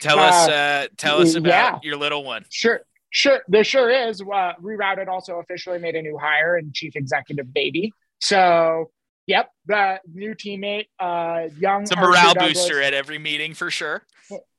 Tell 0.00 0.18
uh, 0.18 0.22
us 0.22 0.48
uh, 0.48 0.86
tell 0.96 1.20
us 1.20 1.34
about 1.34 1.48
yeah. 1.48 1.78
your 1.82 1.96
little 1.96 2.24
one. 2.24 2.44
Sure. 2.50 2.80
Sure, 3.14 3.42
there 3.46 3.62
sure 3.62 3.90
is. 3.90 4.22
Uh, 4.22 4.54
Rerouted 4.58 5.06
also 5.06 5.38
officially 5.38 5.78
made 5.78 5.96
a 5.96 6.00
new 6.00 6.16
hire 6.16 6.56
and 6.56 6.72
chief 6.72 6.96
executive 6.96 7.52
baby. 7.52 7.92
So 8.20 8.90
Yep, 9.26 9.50
the 9.66 10.00
new 10.12 10.34
teammate, 10.34 10.86
uh, 10.98 11.48
young. 11.58 11.82
It's 11.82 11.92
a 11.92 11.96
morale 11.96 12.34
booster 12.34 12.82
at 12.82 12.92
every 12.92 13.18
meeting 13.18 13.54
for 13.54 13.70
sure. 13.70 14.02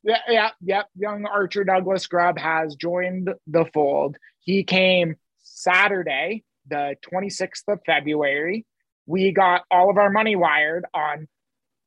Yeah, 0.03 0.17
yeah, 0.29 0.49
yep. 0.61 0.87
Young 0.95 1.25
Archer 1.25 1.63
Douglas 1.63 2.07
Grubb 2.07 2.37
has 2.37 2.75
joined 2.75 3.29
the 3.47 3.65
fold. 3.73 4.17
He 4.39 4.63
came 4.63 5.15
Saturday, 5.39 6.43
the 6.67 6.95
26th 7.11 7.63
of 7.67 7.79
February. 7.85 8.65
We 9.05 9.31
got 9.31 9.63
all 9.69 9.89
of 9.89 9.97
our 9.97 10.09
money 10.09 10.35
wired 10.35 10.85
on 10.93 11.27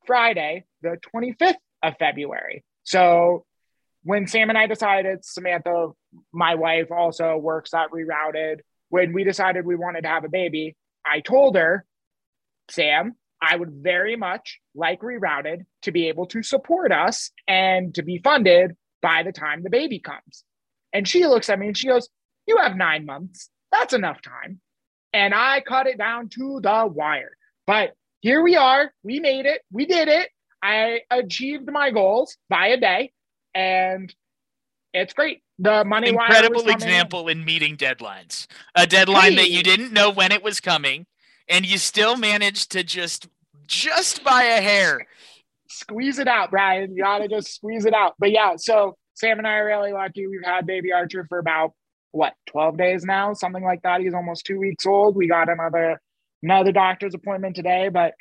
Friday, 0.05 0.65
the 0.81 0.97
25th 1.15 1.55
of 1.83 1.95
February. 1.97 2.63
So 2.83 3.45
when 4.03 4.27
Sam 4.27 4.49
and 4.49 4.57
I 4.57 4.67
decided, 4.67 5.25
Samantha, 5.25 5.89
my 6.31 6.55
wife, 6.55 6.91
also 6.91 7.37
works 7.37 7.73
at 7.73 7.91
Rerouted. 7.91 8.59
When 8.89 9.13
we 9.13 9.23
decided 9.23 9.65
we 9.65 9.75
wanted 9.75 10.03
to 10.03 10.07
have 10.07 10.23
a 10.23 10.29
baby, 10.29 10.75
I 11.05 11.19
told 11.19 11.55
her 11.55 11.85
Sam, 12.69 13.15
I 13.41 13.55
would 13.55 13.71
very 13.71 14.15
much 14.15 14.59
like 14.75 15.01
Rerouted 15.01 15.65
to 15.83 15.91
be 15.91 16.07
able 16.07 16.25
to 16.27 16.41
support 16.41 16.91
us 16.91 17.31
and 17.47 17.93
to 17.95 18.03
be 18.03 18.19
funded 18.23 18.75
by 19.01 19.23
the 19.23 19.31
time 19.31 19.63
the 19.63 19.69
baby 19.69 19.99
comes. 19.99 20.43
And 20.93 21.07
she 21.07 21.25
looks 21.25 21.49
at 21.49 21.59
me 21.59 21.67
and 21.67 21.77
she 21.77 21.87
goes, 21.87 22.09
You 22.47 22.57
have 22.57 22.75
nine 22.75 23.05
months. 23.05 23.49
That's 23.71 23.93
enough 23.93 24.21
time. 24.21 24.59
And 25.13 25.33
I 25.33 25.61
cut 25.61 25.87
it 25.87 25.97
down 25.97 26.29
to 26.29 26.59
the 26.61 26.87
wire. 26.87 27.37
But 27.65 27.91
here 28.21 28.41
we 28.41 28.55
are. 28.55 28.91
We 29.03 29.19
made 29.19 29.45
it. 29.45 29.61
We 29.71 29.85
did 29.85 30.07
it. 30.07 30.29
I 30.63 31.01
achieved 31.11 31.69
my 31.71 31.91
goals 31.91 32.37
by 32.49 32.67
a 32.67 32.77
day. 32.77 33.11
And 33.53 34.13
it's 34.93 35.13
great. 35.13 35.43
The 35.59 35.83
money 35.85 36.09
incredible 36.09 36.67
example 36.69 37.27
in. 37.27 37.39
in 37.39 37.45
meeting 37.45 37.77
deadlines. 37.77 38.47
A 38.75 38.87
deadline 38.87 39.31
hey. 39.31 39.37
that 39.37 39.49
you 39.49 39.63
didn't 39.63 39.91
know 39.91 40.09
when 40.09 40.31
it 40.31 40.43
was 40.43 40.59
coming 40.59 41.05
and 41.49 41.65
you 41.65 41.77
still 41.77 42.17
managed 42.17 42.71
to 42.71 42.83
just 42.83 43.27
just 43.67 44.23
by 44.23 44.43
a 44.43 44.61
hair 44.61 45.05
squeeze 45.69 46.19
it 46.19 46.27
out, 46.27 46.51
Brian. 46.51 46.95
You 46.95 47.03
gotta 47.03 47.27
just 47.27 47.55
squeeze 47.55 47.85
it 47.85 47.93
out. 47.93 48.15
But 48.19 48.31
yeah, 48.31 48.55
so 48.57 48.97
Sam 49.13 49.37
and 49.37 49.47
I 49.47 49.57
are 49.57 49.65
really 49.65 49.93
lucky. 49.93 50.27
We've 50.27 50.43
had 50.43 50.65
baby 50.65 50.91
Archer 50.91 51.25
for 51.27 51.39
about 51.39 51.73
what 52.11 52.33
12 52.47 52.77
days 52.77 53.03
now, 53.03 53.33
something 53.33 53.63
like 53.63 53.81
that. 53.83 54.01
He's 54.01 54.13
almost 54.13 54.45
two 54.45 54.59
weeks 54.59 54.85
old. 54.85 55.15
We 55.15 55.27
got 55.27 55.49
another 55.49 56.01
another 56.43 56.71
doctor's 56.71 57.13
appointment 57.13 57.55
today, 57.55 57.89
but 57.89 58.13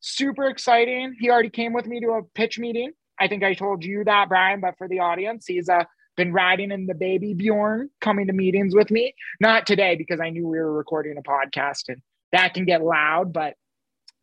super 0.00 0.44
exciting. 0.44 1.14
He 1.18 1.30
already 1.30 1.50
came 1.50 1.72
with 1.72 1.86
me 1.86 2.00
to 2.00 2.10
a 2.12 2.22
pitch 2.34 2.58
meeting. 2.58 2.92
I 3.18 3.28
think 3.28 3.44
I 3.44 3.54
told 3.54 3.84
you 3.84 4.04
that, 4.04 4.28
Brian, 4.28 4.60
but 4.60 4.76
for 4.76 4.88
the 4.88 5.00
audience, 5.00 5.46
he's 5.46 5.68
uh, 5.68 5.84
been 6.16 6.32
riding 6.32 6.72
in 6.72 6.86
the 6.86 6.94
baby 6.94 7.34
Bjorn, 7.34 7.90
coming 8.00 8.26
to 8.26 8.32
meetings 8.32 8.74
with 8.74 8.90
me. 8.90 9.14
Not 9.40 9.66
today 9.66 9.96
because 9.96 10.20
I 10.20 10.30
knew 10.30 10.48
we 10.48 10.58
were 10.58 10.72
recording 10.72 11.16
a 11.16 11.22
podcast 11.22 11.88
and 11.88 12.02
that 12.34 12.52
can 12.52 12.64
get 12.64 12.82
loud, 12.82 13.32
but 13.32 13.54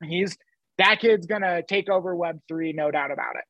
he's 0.04 0.38
that 0.78 1.00
kid's 1.00 1.26
gonna 1.26 1.64
take 1.64 1.90
over 1.90 2.16
Web 2.16 2.40
three, 2.48 2.74
no 2.74 2.92
doubt 2.92 3.12
about 3.12 3.36
it. 3.36 3.44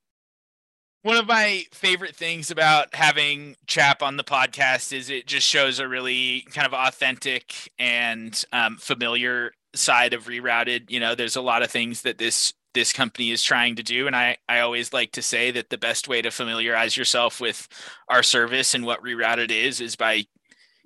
One 1.04 1.18
of 1.18 1.28
my 1.28 1.64
favorite 1.74 2.16
things 2.16 2.52
about 2.52 2.94
having 2.94 3.56
Chap 3.66 4.04
on 4.04 4.18
the 4.18 4.24
podcast 4.24 4.94
is 4.94 5.10
it 5.10 5.26
just 5.26 5.48
shows 5.48 5.80
a 5.80 5.88
really 5.88 6.46
kind 6.52 6.68
of 6.68 6.74
authentic 6.74 7.72
and 7.80 8.44
um, 8.54 8.78
familiar 8.78 9.54
side 9.74 10.14
of 10.14 10.26
rerouted. 10.26 10.92
You 10.92 11.00
know, 11.00 11.16
there's 11.16 11.36
a 11.36 11.42
lot 11.42 11.64
of 11.64 11.72
things 11.72 12.04
that 12.04 12.20
this 12.20 12.54
this 12.74 12.94
company 12.94 13.32
is 13.32 13.44
trying 13.44 13.76
to 13.76 13.84
do 13.84 14.08
and 14.08 14.16
I, 14.16 14.38
I 14.48 14.62
always 14.62 14.94
like 14.94 15.12
to 15.14 15.22
say 15.22 15.52
that 15.52 15.70
the 15.70 15.78
best 15.78 16.08
way 16.08 16.22
to 16.22 16.32
familiarize 16.32 16.96
yourself 16.96 17.42
with 17.42 17.68
our 18.08 18.24
service 18.24 18.74
and 18.74 18.86
what 18.86 19.04
rerouted 19.04 19.52
is 19.52 19.82
is 19.82 19.98
by 19.98 20.24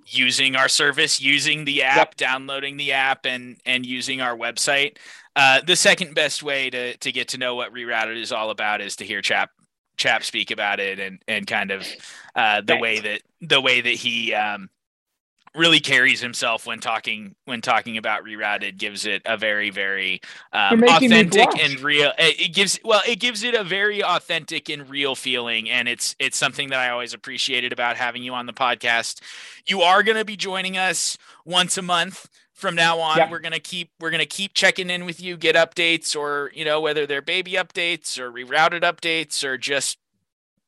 using 0.05 0.55
our 0.55 0.67
service, 0.67 1.21
using 1.21 1.65
the 1.65 1.83
app, 1.83 1.97
yep. 1.97 2.15
downloading 2.15 2.77
the 2.77 2.91
app, 2.91 3.25
and 3.25 3.57
and 3.65 3.85
using 3.85 4.21
our 4.21 4.35
website. 4.37 4.97
Uh, 5.35 5.61
the 5.65 5.75
second 5.75 6.15
best 6.15 6.43
way 6.43 6.69
to 6.69 6.95
to 6.97 7.11
get 7.11 7.29
to 7.29 7.37
know 7.37 7.55
what 7.55 7.73
Rerouted 7.73 8.19
is 8.19 8.31
all 8.31 8.49
about 8.49 8.81
is 8.81 8.95
to 8.97 9.05
hear 9.05 9.21
Chap 9.21 9.49
Chap 9.97 10.23
speak 10.23 10.51
about 10.51 10.79
it 10.79 10.99
and 10.99 11.21
and 11.27 11.47
kind 11.47 11.71
of 11.71 11.85
uh, 12.35 12.61
the 12.61 12.67
Thanks. 12.67 12.81
way 12.81 12.99
that 12.99 13.21
the 13.41 13.61
way 13.61 13.81
that 13.81 13.93
he 13.93 14.33
um, 14.33 14.69
really 15.55 15.79
carries 15.79 16.21
himself 16.21 16.65
when 16.65 16.79
talking 16.79 17.35
when 17.45 17.61
talking 17.61 17.97
about 17.97 18.23
rerouted 18.23 18.77
gives 18.77 19.05
it 19.05 19.21
a 19.25 19.37
very 19.37 19.69
very 19.69 20.21
um, 20.53 20.83
authentic 20.83 21.47
and 21.59 21.79
real 21.81 22.11
it 22.17 22.53
gives 22.53 22.79
well 22.83 23.01
it 23.07 23.19
gives 23.19 23.43
it 23.43 23.53
a 23.53 23.63
very 23.63 24.03
authentic 24.03 24.69
and 24.69 24.89
real 24.89 25.15
feeling 25.15 25.69
and 25.69 25.87
it's 25.87 26.15
it's 26.19 26.37
something 26.37 26.69
that 26.69 26.79
i 26.79 26.89
always 26.89 27.13
appreciated 27.13 27.73
about 27.73 27.97
having 27.97 28.23
you 28.23 28.33
on 28.33 28.45
the 28.45 28.53
podcast. 28.53 29.21
You 29.67 29.81
are 29.81 30.03
going 30.03 30.17
to 30.17 30.25
be 30.25 30.35
joining 30.35 30.77
us 30.77 31.17
once 31.45 31.77
a 31.77 31.81
month 31.81 32.29
from 32.53 32.75
now 32.75 32.99
on. 32.99 33.17
Yeah. 33.17 33.29
we're 33.29 33.39
going 33.39 33.53
to 33.53 33.59
keep 33.59 33.91
we're 33.99 34.11
going 34.11 34.19
to 34.19 34.25
keep 34.25 34.53
checking 34.53 34.89
in 34.89 35.05
with 35.05 35.21
you 35.21 35.37
get 35.37 35.55
updates 35.55 36.15
or 36.15 36.51
you 36.53 36.63
know 36.63 36.79
whether 36.81 37.05
they're 37.05 37.21
baby 37.21 37.53
updates 37.53 38.17
or 38.19 38.31
rerouted 38.31 38.81
updates 38.81 39.43
or 39.43 39.57
just 39.57 39.97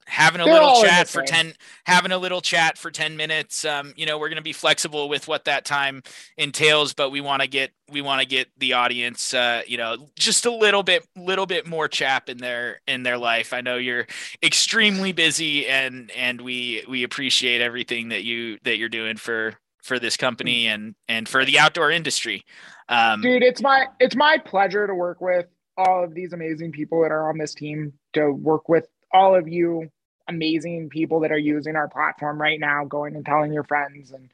having 0.07 0.39
a 0.39 0.45
They're 0.45 0.53
little 0.53 0.81
chat 0.81 1.09
for 1.09 1.21
10 1.21 1.53
having 1.85 2.11
a 2.11 2.17
little 2.17 2.39
chat 2.41 2.77
for 2.77 2.89
10 2.89 3.17
minutes. 3.17 3.65
Um, 3.65 3.93
you 3.97 4.05
know 4.05 4.17
we're 4.17 4.29
going 4.29 4.37
to 4.37 4.41
be 4.41 4.53
flexible 4.53 5.09
with 5.09 5.27
what 5.27 5.45
that 5.45 5.65
time 5.65 6.01
entails 6.37 6.93
but 6.93 7.11
we 7.11 7.21
want 7.21 7.41
to 7.41 7.47
get 7.47 7.71
we 7.91 8.01
want 8.01 8.21
to 8.21 8.27
get 8.27 8.47
the 8.57 8.73
audience 8.73 9.33
uh, 9.33 9.61
you 9.67 9.77
know 9.77 10.09
just 10.17 10.45
a 10.45 10.51
little 10.51 10.81
bit 10.81 11.05
little 11.15 11.45
bit 11.45 11.67
more 11.67 11.87
chap 11.87 12.29
in 12.29 12.37
their 12.37 12.81
in 12.87 13.03
their 13.03 13.17
life. 13.17 13.53
I 13.53 13.61
know 13.61 13.75
you're 13.75 14.07
extremely 14.41 15.11
busy 15.11 15.67
and 15.67 16.09
and 16.11 16.39
we 16.41 16.83
we 16.87 17.03
appreciate 17.03 17.61
everything 17.61 18.09
that 18.09 18.23
you 18.23 18.59
that 18.63 18.77
you're 18.77 18.89
doing 18.89 19.17
for 19.17 19.55
for 19.83 19.99
this 19.99 20.15
company 20.15 20.67
and 20.67 20.95
and 21.09 21.27
for 21.27 21.43
the 21.43 21.59
outdoor 21.59 21.91
industry. 21.91 22.43
Um, 22.87 23.21
dude 23.21 23.43
it's 23.43 23.61
my 23.61 23.87
it's 23.99 24.15
my 24.15 24.37
pleasure 24.37 24.87
to 24.87 24.95
work 24.95 25.19
with 25.19 25.47
all 25.77 26.03
of 26.03 26.13
these 26.13 26.33
amazing 26.33 26.71
people 26.71 27.01
that 27.03 27.11
are 27.11 27.29
on 27.29 27.37
this 27.37 27.53
team 27.53 27.93
to 28.13 28.31
work 28.31 28.67
with 28.69 28.87
all 29.11 29.35
of 29.35 29.47
you 29.47 29.89
amazing 30.27 30.89
people 30.89 31.21
that 31.21 31.31
are 31.31 31.37
using 31.37 31.75
our 31.75 31.87
platform 31.87 32.39
right 32.39 32.59
now, 32.59 32.85
going 32.85 33.15
and 33.15 33.25
telling 33.25 33.53
your 33.53 33.63
friends. 33.63 34.11
And 34.11 34.29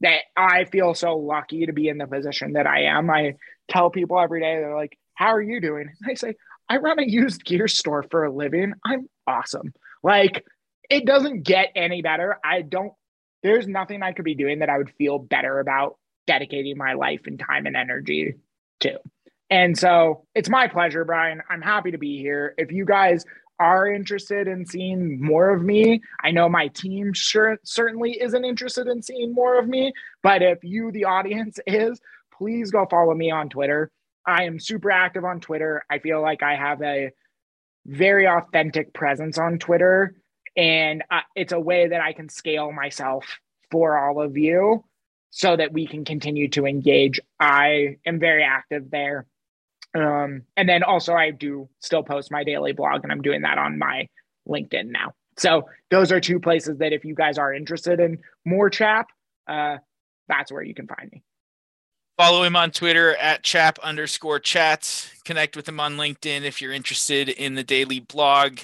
that 0.00 0.22
I 0.36 0.64
feel 0.64 0.94
so 0.94 1.16
lucky 1.16 1.66
to 1.66 1.72
be 1.72 1.88
in 1.88 1.98
the 1.98 2.06
position 2.06 2.54
that 2.54 2.66
I 2.66 2.84
am. 2.84 3.08
I 3.08 3.36
tell 3.68 3.90
people 3.90 4.18
every 4.18 4.40
day, 4.40 4.56
they're 4.56 4.76
like, 4.76 4.98
How 5.14 5.32
are 5.32 5.42
you 5.42 5.60
doing? 5.60 5.88
And 5.88 6.10
I 6.10 6.14
say, 6.14 6.34
I 6.68 6.78
run 6.78 6.98
a 6.98 7.06
used 7.06 7.44
gear 7.44 7.68
store 7.68 8.02
for 8.02 8.24
a 8.24 8.32
living. 8.32 8.74
I'm 8.84 9.08
awesome. 9.26 9.72
Like, 10.02 10.44
it 10.90 11.06
doesn't 11.06 11.42
get 11.42 11.68
any 11.74 12.02
better. 12.02 12.38
I 12.44 12.62
don't, 12.62 12.92
there's 13.42 13.66
nothing 13.66 14.02
I 14.02 14.12
could 14.12 14.24
be 14.24 14.34
doing 14.34 14.60
that 14.60 14.68
I 14.68 14.78
would 14.78 14.92
feel 14.98 15.18
better 15.18 15.60
about 15.60 15.98
dedicating 16.26 16.76
my 16.76 16.94
life 16.94 17.22
and 17.26 17.38
time 17.38 17.66
and 17.66 17.76
energy 17.76 18.34
to. 18.80 18.98
And 19.50 19.76
so 19.76 20.24
it's 20.34 20.48
my 20.48 20.68
pleasure, 20.68 21.04
Brian. 21.04 21.42
I'm 21.48 21.60
happy 21.60 21.90
to 21.90 21.98
be 21.98 22.18
here. 22.18 22.54
If 22.56 22.72
you 22.72 22.84
guys 22.84 23.24
are 23.62 23.86
interested 23.86 24.48
in 24.48 24.66
seeing 24.66 25.22
more 25.22 25.50
of 25.50 25.62
me, 25.62 26.02
I 26.22 26.32
know 26.32 26.48
my 26.48 26.66
team 26.68 27.12
sure 27.12 27.58
certainly 27.62 28.20
isn't 28.20 28.44
interested 28.44 28.88
in 28.88 29.00
seeing 29.02 29.32
more 29.32 29.56
of 29.56 29.68
me, 29.68 29.92
but 30.22 30.42
if 30.42 30.58
you, 30.64 30.90
the 30.90 31.04
audience, 31.04 31.60
is, 31.66 32.00
please 32.36 32.72
go 32.72 32.86
follow 32.90 33.14
me 33.14 33.30
on 33.30 33.48
Twitter. 33.48 33.90
I 34.26 34.44
am 34.44 34.58
super 34.58 34.90
active 34.90 35.24
on 35.24 35.40
Twitter. 35.40 35.84
I 35.88 36.00
feel 36.00 36.20
like 36.20 36.42
I 36.42 36.56
have 36.56 36.82
a 36.82 37.12
very 37.86 38.26
authentic 38.26 38.92
presence 38.92 39.38
on 39.38 39.58
Twitter, 39.58 40.16
and 40.56 41.04
uh, 41.10 41.20
it's 41.36 41.52
a 41.52 41.60
way 41.60 41.88
that 41.88 42.00
I 42.00 42.12
can 42.12 42.28
scale 42.28 42.72
myself 42.72 43.24
for 43.70 43.96
all 43.96 44.20
of 44.20 44.36
you 44.36 44.84
so 45.30 45.56
that 45.56 45.72
we 45.72 45.86
can 45.86 46.04
continue 46.04 46.48
to 46.48 46.66
engage. 46.66 47.20
I 47.38 47.96
am 48.04 48.18
very 48.18 48.42
active 48.42 48.90
there. 48.90 49.26
Um, 49.94 50.42
and 50.56 50.68
then 50.68 50.82
also 50.82 51.14
I 51.14 51.30
do 51.30 51.68
still 51.80 52.02
post 52.02 52.30
my 52.30 52.44
daily 52.44 52.72
blog, 52.72 53.02
and 53.02 53.12
I'm 53.12 53.22
doing 53.22 53.42
that 53.42 53.58
on 53.58 53.78
my 53.78 54.08
LinkedIn 54.48 54.86
now. 54.86 55.12
So 55.38 55.68
those 55.90 56.12
are 56.12 56.20
two 56.20 56.40
places 56.40 56.78
that 56.78 56.92
if 56.92 57.04
you 57.04 57.14
guys 57.14 57.38
are 57.38 57.52
interested 57.52 58.00
in 58.00 58.18
more 58.44 58.70
chap, 58.70 59.08
uh, 59.46 59.78
that's 60.28 60.52
where 60.52 60.62
you 60.62 60.74
can 60.74 60.86
find 60.86 61.10
me. 61.10 61.22
Follow 62.18 62.42
him 62.42 62.56
on 62.56 62.70
Twitter 62.70 63.16
at 63.16 63.42
chap 63.42 63.78
underscore 63.80 64.38
chats. 64.38 65.10
Connect 65.24 65.56
with 65.56 65.68
him 65.68 65.80
on 65.80 65.96
LinkedIn 65.96 66.42
if 66.42 66.60
you're 66.60 66.72
interested 66.72 67.28
in 67.28 67.54
the 67.54 67.64
daily 67.64 68.00
blog. 68.00 68.58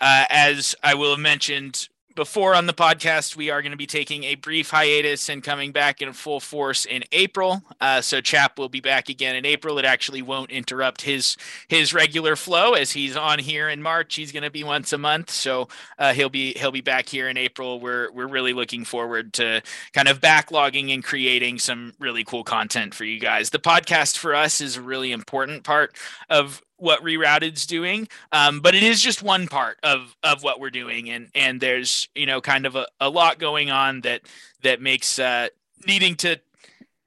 Uh, 0.00 0.24
as 0.30 0.74
I 0.82 0.94
will 0.94 1.10
have 1.10 1.20
mentioned 1.20 1.88
before 2.20 2.54
on 2.54 2.66
the 2.66 2.74
podcast, 2.74 3.34
we 3.34 3.48
are 3.48 3.62
going 3.62 3.70
to 3.70 3.78
be 3.78 3.86
taking 3.86 4.24
a 4.24 4.34
brief 4.34 4.68
hiatus 4.68 5.30
and 5.30 5.42
coming 5.42 5.72
back 5.72 6.02
in 6.02 6.12
full 6.12 6.38
force 6.38 6.84
in 6.84 7.02
April. 7.12 7.62
Uh, 7.80 8.02
so 8.02 8.20
Chap 8.20 8.58
will 8.58 8.68
be 8.68 8.80
back 8.80 9.08
again 9.08 9.36
in 9.36 9.46
April. 9.46 9.78
It 9.78 9.86
actually 9.86 10.20
won't 10.20 10.50
interrupt 10.50 11.00
his 11.00 11.38
his 11.68 11.94
regular 11.94 12.36
flow 12.36 12.74
as 12.74 12.90
he's 12.90 13.16
on 13.16 13.38
here 13.38 13.70
in 13.70 13.80
March. 13.80 14.16
He's 14.16 14.32
going 14.32 14.42
to 14.42 14.50
be 14.50 14.62
once 14.62 14.92
a 14.92 14.98
month, 14.98 15.30
so 15.30 15.68
uh, 15.98 16.12
he'll 16.12 16.28
be 16.28 16.52
he'll 16.58 16.70
be 16.70 16.82
back 16.82 17.08
here 17.08 17.26
in 17.26 17.38
April. 17.38 17.80
We're 17.80 18.12
we're 18.12 18.28
really 18.28 18.52
looking 18.52 18.84
forward 18.84 19.32
to 19.34 19.62
kind 19.94 20.06
of 20.06 20.20
backlogging 20.20 20.92
and 20.92 21.02
creating 21.02 21.58
some 21.58 21.94
really 21.98 22.22
cool 22.22 22.44
content 22.44 22.94
for 22.94 23.06
you 23.06 23.18
guys. 23.18 23.48
The 23.48 23.58
podcast 23.58 24.18
for 24.18 24.34
us 24.34 24.60
is 24.60 24.76
a 24.76 24.82
really 24.82 25.10
important 25.10 25.64
part 25.64 25.96
of 26.28 26.60
what 26.80 27.02
rerouted's 27.02 27.66
doing 27.66 28.08
um, 28.32 28.60
but 28.60 28.74
it 28.74 28.82
is 28.82 29.00
just 29.00 29.22
one 29.22 29.46
part 29.46 29.78
of 29.82 30.16
of 30.22 30.42
what 30.42 30.60
we're 30.60 30.70
doing 30.70 31.10
and 31.10 31.28
and 31.34 31.60
there's 31.60 32.08
you 32.14 32.26
know 32.26 32.40
kind 32.40 32.66
of 32.66 32.76
a, 32.76 32.86
a 33.00 33.08
lot 33.08 33.38
going 33.38 33.70
on 33.70 34.00
that 34.00 34.22
that 34.62 34.80
makes 34.80 35.18
uh 35.18 35.48
needing 35.86 36.14
to 36.14 36.38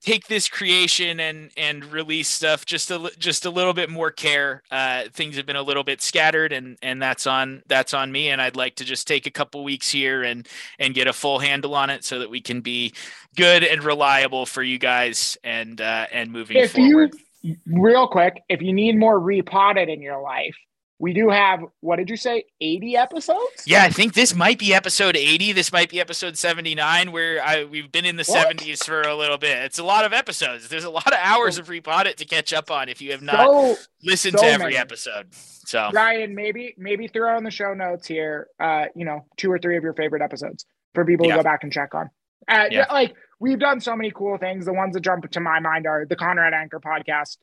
take 0.04 0.28
this 0.28 0.50
creation 0.50 1.20
and 1.20 1.50
and 1.56 1.86
release 1.86 2.28
stuff 2.28 2.66
just 2.66 2.92
a 2.92 3.10
just 3.18 3.46
a 3.46 3.50
little 3.50 3.74
bit 3.74 3.90
more 3.90 4.12
care. 4.12 4.62
Uh 4.70 5.04
things 5.14 5.38
have 5.38 5.46
been 5.46 5.56
a 5.56 5.62
little 5.62 5.84
bit 5.84 6.02
scattered 6.02 6.52
and 6.52 6.78
and 6.82 7.02
that's 7.02 7.26
on 7.26 7.64
that's 7.68 7.94
on 7.94 8.12
me 8.12 8.30
and 8.30 8.42
i'd 8.42 8.56
like 8.56 8.76
to 8.76 8.84
just 8.84 9.08
take 9.08 9.26
a 9.26 9.32
couple 9.32 9.64
weeks 9.64 9.90
here 9.90 10.24
and 10.24 10.48
and 10.78 10.94
get 10.94 11.08
a 11.08 11.14
full 11.14 11.40
handle 11.40 11.74
on 11.74 11.90
it 11.90 12.04
so 12.04 12.20
that 12.20 12.30
we 12.30 12.42
can 12.42 12.60
be 12.60 12.94
good 13.36 13.64
and 13.64 13.84
reliable 13.84 14.46
for 14.46 14.62
you 14.62 14.78
guys 14.78 15.38
and 15.44 15.80
uh 15.80 16.06
and 16.12 16.32
moving 16.32 16.58
if 16.58 16.74
forward 16.74 17.14
you 17.14 17.20
real 17.66 18.08
quick, 18.08 18.42
if 18.50 18.62
you 18.62 18.74
need 18.74 18.98
more 18.98 19.20
repotted 19.20 19.90
in 19.90 20.02
your 20.02 20.22
life, 20.22 20.56
we 21.00 21.14
do 21.14 21.30
have 21.30 21.60
what 21.82 21.98
did 21.98 22.10
you 22.10 22.16
say 22.16 22.46
80 22.62 22.96
episodes? 22.96 23.64
Yeah 23.66 23.84
i 23.84 23.90
think 23.90 24.14
this 24.14 24.34
might 24.34 24.58
be 24.58 24.74
episode 24.74 25.18
80 25.18 25.52
this 25.52 25.72
might 25.74 25.90
be 25.90 26.00
episode 26.00 26.38
79 26.38 27.12
where 27.12 27.44
I, 27.44 27.66
we've 27.66 27.92
been 27.92 28.06
in 28.06 28.16
the 28.16 28.24
what? 28.24 28.58
70s 28.58 28.86
for 28.86 29.02
a 29.02 29.16
little 29.16 29.38
bit. 29.38 29.58
It's 29.66 29.80
a 29.80 29.84
lot 29.84 30.06
of 30.06 30.14
episodes. 30.14 30.70
There's 30.70 30.86
a 30.86 30.90
lot 30.90 31.08
of 31.08 31.20
hours 31.22 31.58
of 31.58 31.68
repotted 31.68 32.18
to 32.18 32.26
catch 32.26 32.54
up 32.54 32.72
on 32.72 32.88
if 32.88 33.02
you 33.02 33.12
have 33.12 33.22
not 33.22 33.48
so, 33.48 33.76
listened 34.02 34.38
so 34.38 34.46
to 34.46 34.52
every 34.52 34.66
many. 34.66 34.78
episode. 34.78 35.28
So. 35.34 35.90
Ryan 35.94 36.36
maybe 36.36 36.74
maybe 36.78 37.08
throw 37.10 37.38
in 37.38 37.44
the 37.44 37.52
show 37.52 37.74
notes 37.74 38.08
here 38.08 38.48
uh 38.60 38.86
you 38.96 39.04
know 39.04 39.26
two 39.36 39.52
or 39.52 39.60
three 39.60 39.76
of 39.76 39.84
your 39.84 39.94
favorite 39.94 40.22
episodes 40.22 40.66
for 40.94 41.04
people 41.04 41.26
yeah. 41.26 41.34
to 41.34 41.40
go 41.40 41.44
back 41.44 41.64
and 41.64 41.74
check 41.74 41.94
on 41.96 42.10
uh, 42.48 42.66
yeah. 42.70 42.86
like 42.92 43.16
we've 43.40 43.60
done 43.60 43.80
so 43.80 43.96
many 43.96 44.12
cool 44.12 44.38
things. 44.38 44.66
The 44.66 44.74
ones 44.74 44.94
that 44.94 45.02
jump 45.02 45.30
to 45.30 45.40
my 45.40 45.60
mind 45.60 45.88
are 45.88 46.06
the 46.06 46.16
Conrad 46.16 46.54
Anker 46.54 46.80
podcast, 46.80 47.38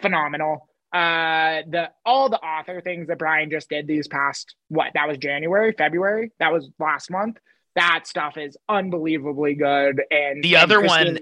phenomenal. 0.00 0.68
Uh, 0.92 1.62
the 1.68 1.90
all 2.04 2.30
the 2.30 2.38
author 2.38 2.80
things 2.80 3.08
that 3.08 3.18
Brian 3.18 3.50
just 3.50 3.68
did 3.68 3.86
these 3.86 4.08
past 4.08 4.54
what 4.68 4.92
that 4.94 5.08
was 5.08 5.18
January, 5.18 5.74
February, 5.76 6.32
that 6.38 6.52
was 6.52 6.68
last 6.78 7.10
month. 7.10 7.38
That 7.74 8.06
stuff 8.06 8.38
is 8.38 8.56
unbelievably 8.68 9.56
good. 9.56 10.00
And 10.10 10.42
the 10.42 10.56
other 10.56 10.80
one, 10.80 11.18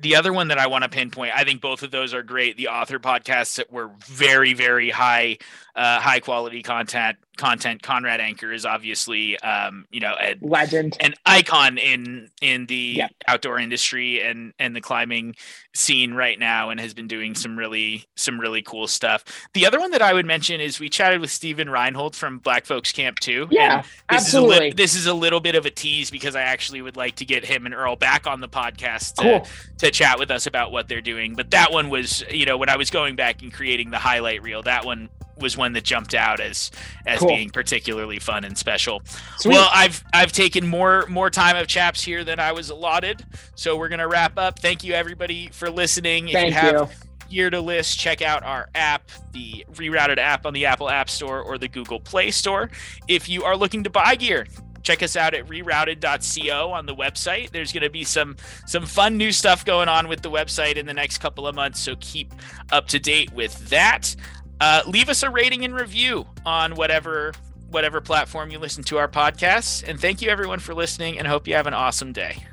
the 0.00 0.16
other 0.16 0.32
one 0.32 0.48
that 0.48 0.58
I 0.58 0.66
want 0.66 0.84
to 0.84 0.90
pinpoint, 0.90 1.32
I 1.34 1.44
think 1.44 1.60
both 1.60 1.82
of 1.82 1.90
those 1.90 2.14
are 2.14 2.22
great. 2.22 2.56
The 2.56 2.68
author 2.68 2.98
podcasts 2.98 3.56
that 3.56 3.72
were 3.72 3.90
very, 4.06 4.54
very 4.54 4.90
high, 4.90 5.38
uh, 5.76 6.00
high 6.00 6.20
quality 6.20 6.62
content. 6.62 7.18
Content. 7.38 7.82
Conrad 7.82 8.20
Anker 8.20 8.52
is 8.52 8.66
obviously, 8.66 9.38
um, 9.40 9.86
you 9.90 10.00
know, 10.00 10.14
a 10.20 10.34
legend, 10.40 10.96
an 11.00 11.14
icon 11.24 11.78
in 11.78 12.30
in 12.42 12.66
the 12.66 12.94
yep. 12.98 13.12
outdoor 13.26 13.58
industry 13.58 14.20
and 14.20 14.52
and 14.58 14.76
the 14.76 14.80
climbing 14.80 15.36
scene 15.74 16.12
right 16.14 16.38
now, 16.38 16.70
and 16.70 16.80
has 16.80 16.92
been 16.92 17.08
doing 17.08 17.34
some 17.34 17.58
really 17.58 18.04
some 18.16 18.38
really 18.38 18.62
cool 18.62 18.86
stuff. 18.86 19.24
The 19.54 19.64
other 19.66 19.78
one 19.78 19.92
that 19.92 20.02
I 20.02 20.12
would 20.12 20.26
mention 20.26 20.60
is 20.60 20.80
we 20.80 20.88
chatted 20.88 21.20
with 21.20 21.30
Stephen 21.30 21.70
Reinhold 21.70 22.14
from 22.14 22.38
Black 22.38 22.66
Folks 22.66 22.92
Camp 22.92 23.18
too. 23.20 23.46
Yeah, 23.50 23.82
this 23.82 23.88
absolutely. 24.10 24.54
Is 24.54 24.60
a 24.60 24.64
li- 24.64 24.72
this 24.72 24.94
is 24.94 25.06
a 25.06 25.14
little 25.14 25.40
bit 25.40 25.54
of 25.54 25.64
a 25.64 25.70
tease 25.70 26.10
because 26.10 26.36
I 26.36 26.42
actually 26.42 26.82
would 26.82 26.96
like 26.96 27.16
to 27.16 27.24
get 27.24 27.44
him 27.44 27.64
and 27.64 27.74
Earl 27.74 27.96
back 27.96 28.26
on 28.26 28.40
the 28.40 28.48
podcast 28.48 29.14
to, 29.14 29.22
cool. 29.22 29.46
to 29.78 29.90
chat 29.90 30.18
with 30.18 30.30
us 30.30 30.46
about 30.46 30.72
what 30.72 30.88
they're 30.88 31.00
doing. 31.00 31.34
But 31.34 31.50
that 31.52 31.72
one 31.72 31.88
was, 31.88 32.24
you 32.30 32.46
know, 32.46 32.56
when 32.58 32.68
I 32.68 32.76
was 32.76 32.90
going 32.90 33.16
back 33.16 33.42
and 33.42 33.52
creating 33.52 33.90
the 33.90 33.98
highlight 33.98 34.42
reel, 34.42 34.62
that 34.62 34.84
one 34.84 35.08
was 35.40 35.56
one 35.56 35.72
that 35.72 35.84
jumped 35.84 36.14
out 36.14 36.40
as 36.40 36.70
as 37.06 37.20
cool. 37.20 37.28
being 37.28 37.50
particularly 37.50 38.18
fun 38.18 38.44
and 38.44 38.56
special. 38.56 39.02
Sweet. 39.38 39.52
Well, 39.52 39.68
I've 39.72 40.02
I've 40.12 40.32
taken 40.32 40.66
more 40.66 41.06
more 41.08 41.30
time 41.30 41.56
of 41.56 41.66
chaps 41.66 42.02
here 42.02 42.24
than 42.24 42.38
I 42.40 42.52
was 42.52 42.70
allotted, 42.70 43.24
so 43.54 43.76
we're 43.76 43.88
gonna 43.88 44.08
wrap 44.08 44.38
up. 44.38 44.58
Thank 44.58 44.84
you 44.84 44.94
everybody 44.94 45.48
for 45.48 45.70
listening. 45.70 46.28
If 46.28 46.34
Thank 46.34 46.48
you 46.48 46.54
have 46.54 46.74
you. 46.74 47.28
gear 47.30 47.50
to 47.50 47.60
list, 47.60 47.98
check 47.98 48.22
out 48.22 48.42
our 48.42 48.68
app, 48.74 49.10
the 49.32 49.64
rerouted 49.72 50.18
app 50.18 50.46
on 50.46 50.54
the 50.54 50.66
Apple 50.66 50.90
App 50.90 51.10
Store 51.10 51.40
or 51.42 51.58
the 51.58 51.68
Google 51.68 52.00
Play 52.00 52.30
Store. 52.30 52.70
If 53.06 53.28
you 53.28 53.44
are 53.44 53.56
looking 53.56 53.84
to 53.84 53.90
buy 53.90 54.16
gear, 54.16 54.46
check 54.82 55.02
us 55.02 55.16
out 55.16 55.34
at 55.34 55.46
rerouted.co 55.46 56.72
on 56.72 56.86
the 56.86 56.94
website 56.94 57.50
there's 57.50 57.72
going 57.72 57.82
to 57.82 57.90
be 57.90 58.04
some 58.04 58.36
some 58.66 58.86
fun 58.86 59.16
new 59.16 59.30
stuff 59.32 59.64
going 59.64 59.88
on 59.88 60.08
with 60.08 60.22
the 60.22 60.30
website 60.30 60.76
in 60.76 60.86
the 60.86 60.94
next 60.94 61.18
couple 61.18 61.46
of 61.46 61.54
months 61.54 61.80
so 61.80 61.94
keep 62.00 62.32
up 62.72 62.86
to 62.86 62.98
date 62.98 63.30
with 63.32 63.68
that 63.68 64.14
uh, 64.60 64.82
leave 64.86 65.08
us 65.08 65.22
a 65.22 65.30
rating 65.30 65.64
and 65.64 65.74
review 65.74 66.26
on 66.44 66.74
whatever 66.74 67.32
whatever 67.70 68.00
platform 68.00 68.50
you 68.50 68.58
listen 68.58 68.82
to 68.82 68.96
our 68.96 69.08
podcasts. 69.08 69.86
And 69.86 70.00
thank 70.00 70.22
you 70.22 70.30
everyone 70.30 70.58
for 70.58 70.74
listening 70.74 71.18
and 71.18 71.28
hope 71.28 71.46
you 71.46 71.54
have 71.54 71.66
an 71.66 71.74
awesome 71.74 72.14
day 72.14 72.46